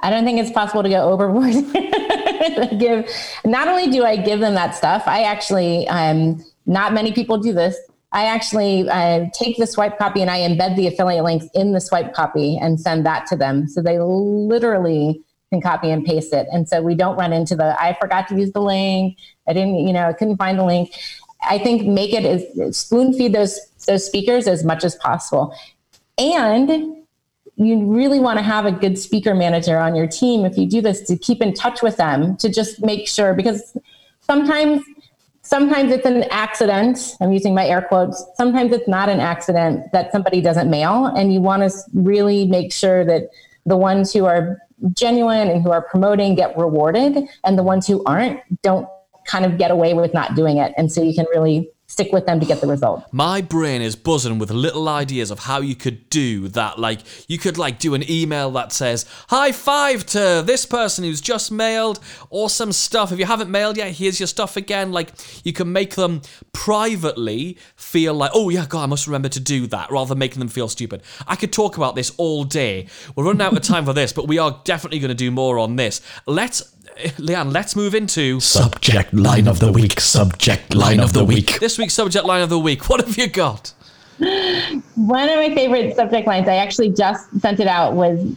I 0.02 0.10
don't 0.10 0.24
think 0.24 0.40
it's 0.40 0.52
possible 0.52 0.82
to 0.84 0.90
go 0.90 1.10
overboard. 1.10 1.54
give 2.80 3.10
not 3.44 3.68
only 3.68 3.92
do 3.92 4.06
I 4.06 4.16
give 4.16 4.40
them 4.40 4.54
that 4.56 4.76
stuff, 4.76 5.04
I 5.06 5.24
actually 5.24 5.88
um, 5.90 6.44
not 6.66 6.94
many 6.94 7.12
people 7.12 7.38
do 7.38 7.54
this. 7.54 7.76
I 8.12 8.26
actually 8.26 8.90
uh, 8.90 9.26
take 9.34 9.58
the 9.58 9.68
swipe 9.68 9.98
copy 10.00 10.22
and 10.22 10.32
I 10.32 10.40
embed 10.40 10.76
the 10.76 10.88
affiliate 10.88 11.24
links 11.24 11.46
in 11.54 11.74
the 11.74 11.82
swipe 11.82 12.14
copy 12.14 12.58
and 12.58 12.80
send 12.80 13.06
that 13.06 13.28
to 13.28 13.36
them, 13.36 13.68
so 13.68 13.82
they 13.82 14.00
literally 14.00 15.22
can 15.52 15.62
copy 15.62 15.90
and 15.90 16.06
paste 16.06 16.34
it. 16.34 16.48
And 16.52 16.68
so 16.68 16.82
we 16.82 16.96
don't 16.96 17.18
run 17.18 17.34
into 17.34 17.56
the 17.56 17.80
I 17.82 17.98
forgot 18.00 18.28
to 18.30 18.36
use 18.36 18.52
the 18.52 18.62
link. 18.62 19.18
I 19.48 19.54
didn't, 19.54 19.88
you 19.88 19.94
know, 19.94 20.08
I 20.08 20.14
couldn't 20.14 20.38
find 20.38 20.58
the 20.58 20.66
link. 20.66 20.92
I 21.48 21.58
think 21.58 21.88
make 21.88 22.14
it 22.14 22.26
as 22.26 22.78
spoon 22.78 23.14
feed 23.14 23.34
those 23.34 23.60
those 23.88 24.06
speakers 24.06 24.48
as 24.48 24.64
much 24.64 24.84
as 24.84 24.96
possible, 24.96 25.56
and 26.18 26.96
you 27.56 27.86
really 27.86 28.20
want 28.20 28.40
to 28.40 28.44
have 28.44 28.66
a 28.66 28.72
good 28.72 28.98
speaker 28.98 29.36
manager 29.36 29.78
on 29.78 29.96
your 29.96 30.08
team 30.08 30.46
if 30.46 30.58
you 30.58 30.66
do 30.66 30.82
this 30.82 31.02
to 31.02 31.18
keep 31.18 31.42
in 31.42 31.54
touch 31.54 31.82
with 31.82 31.98
them 31.98 32.38
to 32.38 32.50
just 32.50 32.82
make 32.82 33.06
sure 33.08 33.34
because 33.34 33.78
sometimes 34.22 34.82
sometimes 35.50 35.92
it's 35.92 36.06
an 36.06 36.24
accident 36.30 37.18
i'm 37.22 37.34
using 37.34 37.56
my 37.56 37.66
air 37.66 37.82
quotes 37.82 38.24
sometimes 38.36 38.72
it's 38.72 38.88
not 38.88 39.10
an 39.10 39.20
accident 39.20 39.92
that 39.92 40.12
somebody 40.12 40.42
doesn't 40.42 40.70
mail 40.70 41.08
and 41.18 41.34
you 41.34 41.42
want 41.42 41.64
to 41.64 41.72
really 41.94 42.46
make 42.46 42.72
sure 42.72 43.04
that 43.04 43.30
the 43.66 43.76
ones 43.76 44.14
who 44.14 44.26
are 44.26 44.60
genuine 44.94 45.48
and 45.50 45.64
who 45.64 45.72
are 45.72 45.82
promoting 45.82 46.36
get 46.36 46.56
rewarded 46.56 47.28
and 47.44 47.58
the 47.58 47.64
ones 47.64 47.88
who 47.88 48.04
aren't 48.06 48.40
don't 48.62 48.88
kind 49.26 49.44
of 49.44 49.58
get 49.58 49.72
away 49.72 49.94
with 49.94 50.14
not 50.14 50.36
doing 50.36 50.58
it 50.58 50.72
and 50.78 50.92
so 50.92 51.02
you 51.02 51.16
can 51.16 51.26
really 51.34 51.70
stick 51.90 52.14
with 52.14 52.26
them 52.28 52.40
to 52.40 52.46
get 52.46 52.62
the 52.62 52.68
result. 52.68 53.04
My 53.12 53.42
brain 53.42 53.82
is 53.82 53.96
buzzing 53.96 54.38
with 54.38 54.52
little 54.52 54.88
ideas 54.88 55.32
of 55.32 55.40
how 55.40 55.60
you 55.60 55.76
could 55.76 56.08
do 56.10 56.48
that. 56.50 56.78
Like 56.78 57.00
you 57.28 57.40
could 57.40 57.58
like 57.58 57.80
do 57.80 57.96
an 57.96 58.10
email 58.10 58.52
that 58.52 58.72
says 58.72 59.06
high 59.30 59.52
five 59.52 60.06
to 60.08 60.44
this 60.46 60.66
person 60.66 61.04
who's 61.04 61.20
just 61.20 61.52
mailed. 61.52 62.00
Awesome 62.30 62.72
stuff. 62.72 63.12
If 63.12 63.18
you 63.18 63.26
haven't 63.26 63.50
mailed 63.50 63.76
yet 63.76 63.92
here's 63.92 64.20
your 64.20 64.28
stuff 64.28 64.56
again. 64.56 64.92
Like 64.92 65.12
you 65.44 65.52
can 65.52 65.74
make 65.74 65.96
them 65.96 66.22
privately 66.54 67.58
feel 67.76 68.14
like 68.14 68.32
oh 68.34 68.50
yeah 68.50 68.66
god 68.68 68.84
i 68.84 68.86
must 68.86 69.08
remember 69.08 69.30
to 69.30 69.40
do 69.40 69.66
that 69.68 69.90
rather 69.90 70.10
than 70.10 70.20
making 70.20 70.40
them 70.40 70.48
feel 70.48 70.70
stupid. 70.70 71.02
I 71.28 71.36
could 71.36 71.52
talk 71.52 71.76
about 71.76 71.96
this 71.96 72.12
all 72.18 72.44
day. 72.44 72.88
We're 73.16 73.26
running 73.26 73.42
out 73.42 73.58
of 73.58 73.64
time 73.64 73.86
for 73.86 73.94
this 73.94 74.14
but 74.14 74.28
we 74.28 74.38
are 74.38 74.62
definitely 74.64 75.00
going 75.00 75.10
to 75.10 75.16
do 75.16 75.32
more 75.32 75.58
on 75.58 75.76
this. 75.76 76.02
Let's 76.28 76.76
LeeAnn, 76.98 77.54
let's 77.54 77.76
move 77.76 77.96
into 77.96 78.40
Subject 78.40 79.14
line 79.14 79.48
of 79.48 79.60
the 79.60 79.72
week. 79.72 80.00
Subject 80.00 80.74
line 80.74 81.00
of 81.00 81.14
the 81.14 81.24
week. 81.24 81.60
this 81.60 81.78
week's 81.78 81.94
subject 81.94 82.26
line 82.26 82.42
of 82.42 82.50
the 82.50 82.60
week. 82.60 82.90
What 82.90 83.06
have 83.06 83.18
you 83.18 83.28
got? 83.28 83.74
One 84.20 85.30
of 85.30 85.36
my 85.36 85.54
favorite 85.56 85.96
subject 85.96 86.28
lines, 86.28 86.48
I 86.50 86.56
actually 86.56 86.90
just 86.90 87.40
sent 87.40 87.60
it 87.60 87.68
out, 87.68 87.94
was 87.94 88.36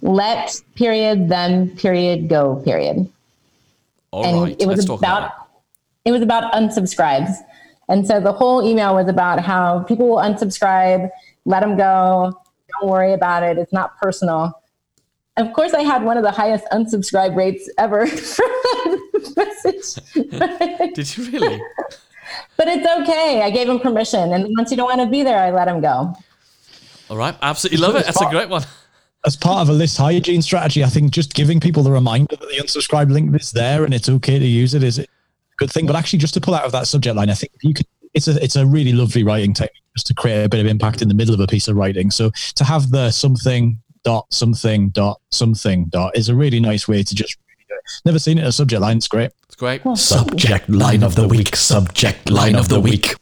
let 0.00 0.60
period, 0.74 1.28
then 1.28 1.76
period, 1.76 2.28
go 2.28 2.56
period. 2.64 3.08
All 4.10 4.24
and 4.24 4.42
right, 4.42 4.56
it 4.60 4.66
was 4.66 4.78
let's 4.78 4.86
talk 4.86 5.00
about, 5.00 5.22
about 5.22 5.48
it 6.04 6.12
was 6.12 6.22
about 6.22 6.52
unsubscribes. 6.52 7.36
And 7.88 8.06
so 8.06 8.20
the 8.20 8.32
whole 8.32 8.66
email 8.66 8.94
was 8.94 9.08
about 9.08 9.40
how 9.40 9.80
people 9.84 10.08
will 10.08 10.16
unsubscribe, 10.16 11.08
let 11.44 11.60
them 11.60 11.76
go, 11.76 12.32
don't 12.80 12.90
worry 12.90 13.12
about 13.12 13.42
it, 13.42 13.58
it's 13.58 13.72
not 13.72 13.96
personal. 13.98 14.61
Of 15.38 15.52
course, 15.54 15.72
I 15.72 15.82
had 15.82 16.04
one 16.04 16.18
of 16.18 16.24
the 16.24 16.30
highest 16.30 16.64
unsubscribe 16.72 17.34
rates 17.34 17.68
ever 17.78 18.06
from 18.06 18.50
that 18.74 19.32
message. 19.36 20.94
Did 20.94 21.16
you 21.16 21.30
really? 21.30 21.62
but 22.56 22.68
it's 22.68 22.86
okay. 23.02 23.42
I 23.42 23.50
gave 23.50 23.68
him 23.68 23.80
permission. 23.80 24.34
And 24.34 24.54
once 24.58 24.70
you 24.70 24.76
don't 24.76 24.88
want 24.88 25.00
to 25.00 25.06
be 25.06 25.22
there, 25.22 25.38
I 25.38 25.50
let 25.50 25.68
him 25.68 25.80
go. 25.80 26.14
All 27.08 27.16
right, 27.16 27.34
absolutely 27.40 27.78
love 27.78 27.96
it. 27.96 28.04
That's 28.04 28.20
a 28.20 28.28
great 28.28 28.48
one. 28.48 28.62
as 29.24 29.36
part 29.36 29.62
of 29.62 29.68
a 29.68 29.72
list 29.72 29.96
hygiene 29.96 30.42
strategy, 30.42 30.84
I 30.84 30.88
think 30.88 31.12
just 31.12 31.34
giving 31.34 31.60
people 31.60 31.82
the 31.82 31.90
reminder 31.90 32.36
that 32.36 32.48
the 32.48 32.56
unsubscribe 32.56 33.10
link 33.10 33.34
is 33.40 33.52
there 33.52 33.84
and 33.84 33.94
it's 33.94 34.08
okay 34.08 34.38
to 34.38 34.46
use 34.46 34.74
it 34.74 34.82
is 34.82 34.98
a 34.98 35.06
good 35.56 35.70
thing. 35.70 35.86
But 35.86 35.96
actually, 35.96 36.18
just 36.18 36.34
to 36.34 36.40
pull 36.40 36.54
out 36.54 36.64
of 36.64 36.72
that 36.72 36.86
subject 36.86 37.16
line, 37.16 37.30
I 37.30 37.34
think 37.34 37.52
you 37.62 37.74
can. 37.74 37.86
It's 38.14 38.28
a 38.28 38.42
it's 38.44 38.56
a 38.56 38.66
really 38.66 38.92
lovely 38.92 39.24
writing 39.24 39.54
technique 39.54 39.82
just 39.96 40.06
to 40.08 40.14
create 40.14 40.44
a 40.44 40.48
bit 40.48 40.60
of 40.60 40.66
impact 40.66 41.00
in 41.00 41.08
the 41.08 41.14
middle 41.14 41.32
of 41.32 41.40
a 41.40 41.46
piece 41.46 41.66
of 41.66 41.76
writing. 41.76 42.10
So 42.10 42.30
to 42.56 42.64
have 42.64 42.90
the 42.90 43.10
something 43.10 43.81
dot 44.04 44.26
something 44.30 44.90
dot 44.90 45.20
something 45.30 45.86
dot 45.86 46.16
is 46.16 46.28
a 46.28 46.34
really 46.34 46.60
nice 46.60 46.88
way 46.88 47.02
to 47.02 47.14
just. 47.14 47.36
Never 48.04 48.20
seen 48.20 48.38
it 48.38 48.46
a 48.46 48.52
subject 48.52 48.80
line. 48.80 48.98
It's 48.98 49.08
great. 49.08 49.32
It's 49.46 49.56
great. 49.56 49.82
Subject 49.96 50.68
line 50.68 51.02
of 51.02 51.16
the 51.16 51.26
week. 51.26 51.56
Subject 51.56 52.30
line 52.30 52.54
of 52.54 52.68
the 52.68 52.78
week. 52.80 53.14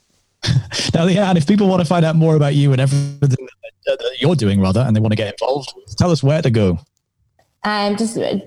Now, 0.94 1.06
LeeAnn, 1.06 1.36
if 1.36 1.46
people 1.46 1.68
want 1.68 1.80
to 1.80 1.86
find 1.86 2.04
out 2.04 2.16
more 2.16 2.34
about 2.34 2.54
you 2.54 2.72
and 2.72 2.80
everything 2.80 3.46
that 3.86 3.98
that 3.98 4.16
you're 4.20 4.34
doing, 4.34 4.60
rather, 4.60 4.80
and 4.80 4.96
they 4.96 5.00
want 5.00 5.12
to 5.12 5.16
get 5.16 5.32
involved, 5.32 5.72
tell 5.96 6.10
us 6.10 6.22
where 6.22 6.42
to 6.42 6.50
go. 6.50 6.78
And 7.62 7.98
just 7.98 8.16
uh, 8.16 8.38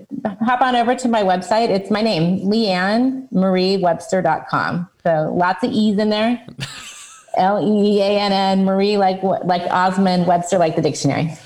hop 0.44 0.60
on 0.60 0.74
over 0.74 0.96
to 0.96 1.08
my 1.08 1.22
website. 1.22 1.68
It's 1.68 1.88
my 1.90 2.02
name, 2.02 2.40
leannemariewebster.com. 2.40 4.88
So 5.04 5.32
lots 5.36 5.62
of 5.62 5.70
E's 5.70 5.98
in 5.98 6.10
there. 6.10 6.44
L 7.36 7.60
E 7.60 8.00
A 8.00 8.20
N 8.20 8.32
N 8.32 8.64
Marie, 8.64 8.96
like 8.96 9.20
like 9.22 9.62
Osmond, 9.70 10.26
Webster, 10.26 10.58
like 10.58 10.74
the 10.76 10.82
dictionary. 10.82 11.36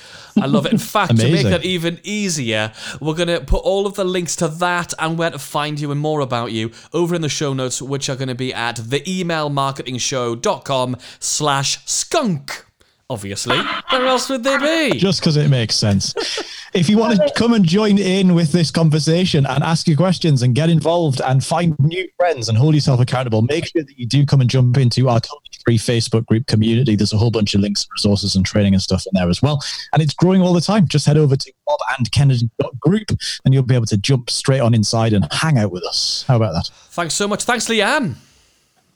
I 0.42 0.46
love 0.46 0.66
it. 0.66 0.72
In 0.72 0.78
fact, 0.78 1.16
to 1.16 1.30
make 1.30 1.44
that 1.44 1.64
even 1.64 2.00
easier, 2.02 2.72
we're 3.00 3.14
going 3.14 3.28
to 3.28 3.40
put 3.40 3.62
all 3.64 3.86
of 3.86 3.94
the 3.94 4.04
links 4.04 4.36
to 4.36 4.48
that 4.48 4.92
and 4.98 5.16
where 5.18 5.30
to 5.30 5.38
find 5.38 5.80
you 5.80 5.90
and 5.90 6.00
more 6.00 6.20
about 6.20 6.52
you 6.52 6.70
over 6.92 7.14
in 7.14 7.22
the 7.22 7.28
show 7.28 7.52
notes, 7.52 7.82
which 7.82 8.08
are 8.08 8.16
going 8.16 8.28
to 8.28 8.34
be 8.34 8.54
at 8.54 8.76
theemailmarketingshow.com 8.76 10.96
slash 11.18 11.84
skunk. 11.84 12.64
Obviously. 13.10 13.56
Where 13.90 14.04
else 14.06 14.28
would 14.28 14.44
they 14.44 14.90
be? 14.90 14.98
just 14.98 15.20
because 15.20 15.36
it 15.38 15.48
makes 15.48 15.74
sense. 15.74 16.14
if 16.74 16.90
you 16.90 16.98
want 16.98 17.16
to 17.18 17.32
come 17.36 17.54
and 17.54 17.64
join 17.64 17.96
in 17.96 18.34
with 18.34 18.52
this 18.52 18.70
conversation 18.70 19.46
and 19.46 19.64
ask 19.64 19.88
your 19.88 19.96
questions 19.96 20.42
and 20.42 20.54
get 20.54 20.68
involved 20.68 21.22
and 21.22 21.42
find 21.42 21.78
new 21.78 22.06
friends 22.18 22.48
and 22.50 22.58
hold 22.58 22.74
yourself 22.74 23.00
accountable, 23.00 23.40
make 23.42 23.66
sure 23.66 23.82
that 23.82 23.98
you 23.98 24.06
do 24.06 24.26
come 24.26 24.42
and 24.42 24.50
jump 24.50 24.76
into 24.76 25.08
our 25.08 25.20
totally 25.20 25.40
free 25.64 25.78
Facebook 25.78 26.26
group 26.26 26.46
community. 26.46 26.96
There's 26.96 27.14
a 27.14 27.16
whole 27.16 27.30
bunch 27.30 27.54
of 27.54 27.62
links, 27.62 27.86
resources, 27.96 28.36
and 28.36 28.44
training 28.44 28.74
and 28.74 28.82
stuff 28.82 29.06
in 29.06 29.12
there 29.14 29.30
as 29.30 29.40
well. 29.40 29.62
And 29.94 30.02
it's 30.02 30.12
growing 30.14 30.42
all 30.42 30.52
the 30.52 30.60
time. 30.60 30.86
Just 30.86 31.06
head 31.06 31.16
over 31.16 31.34
to 31.34 31.52
robandkennedy.group 31.68 31.88
and 31.98 32.12
Kennedy 32.12 32.50
group 32.80 33.10
and 33.44 33.54
you'll 33.54 33.62
be 33.62 33.74
able 33.74 33.86
to 33.86 33.96
jump 33.96 34.30
straight 34.30 34.60
on 34.60 34.74
inside 34.74 35.12
and 35.12 35.26
hang 35.32 35.58
out 35.58 35.72
with 35.72 35.84
us. 35.84 36.24
How 36.28 36.36
about 36.36 36.52
that? 36.52 36.70
Thanks 36.90 37.14
so 37.14 37.26
much. 37.26 37.44
Thanks, 37.44 37.66
LeeAnn. 37.68 38.14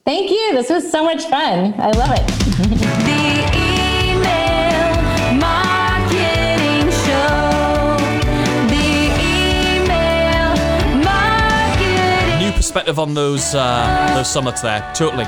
Thank 0.04 0.30
you. 0.30 0.52
This 0.52 0.68
was 0.68 0.90
so 0.90 1.04
much 1.04 1.24
fun. 1.24 1.74
I 1.78 1.90
love 1.92 2.10
it. 2.12 3.88
perspective 12.72 12.98
on 12.98 13.12
those 13.12 13.54
uh, 13.54 14.12
those 14.14 14.32
summits 14.32 14.62
there. 14.62 14.80
Totally. 14.94 15.26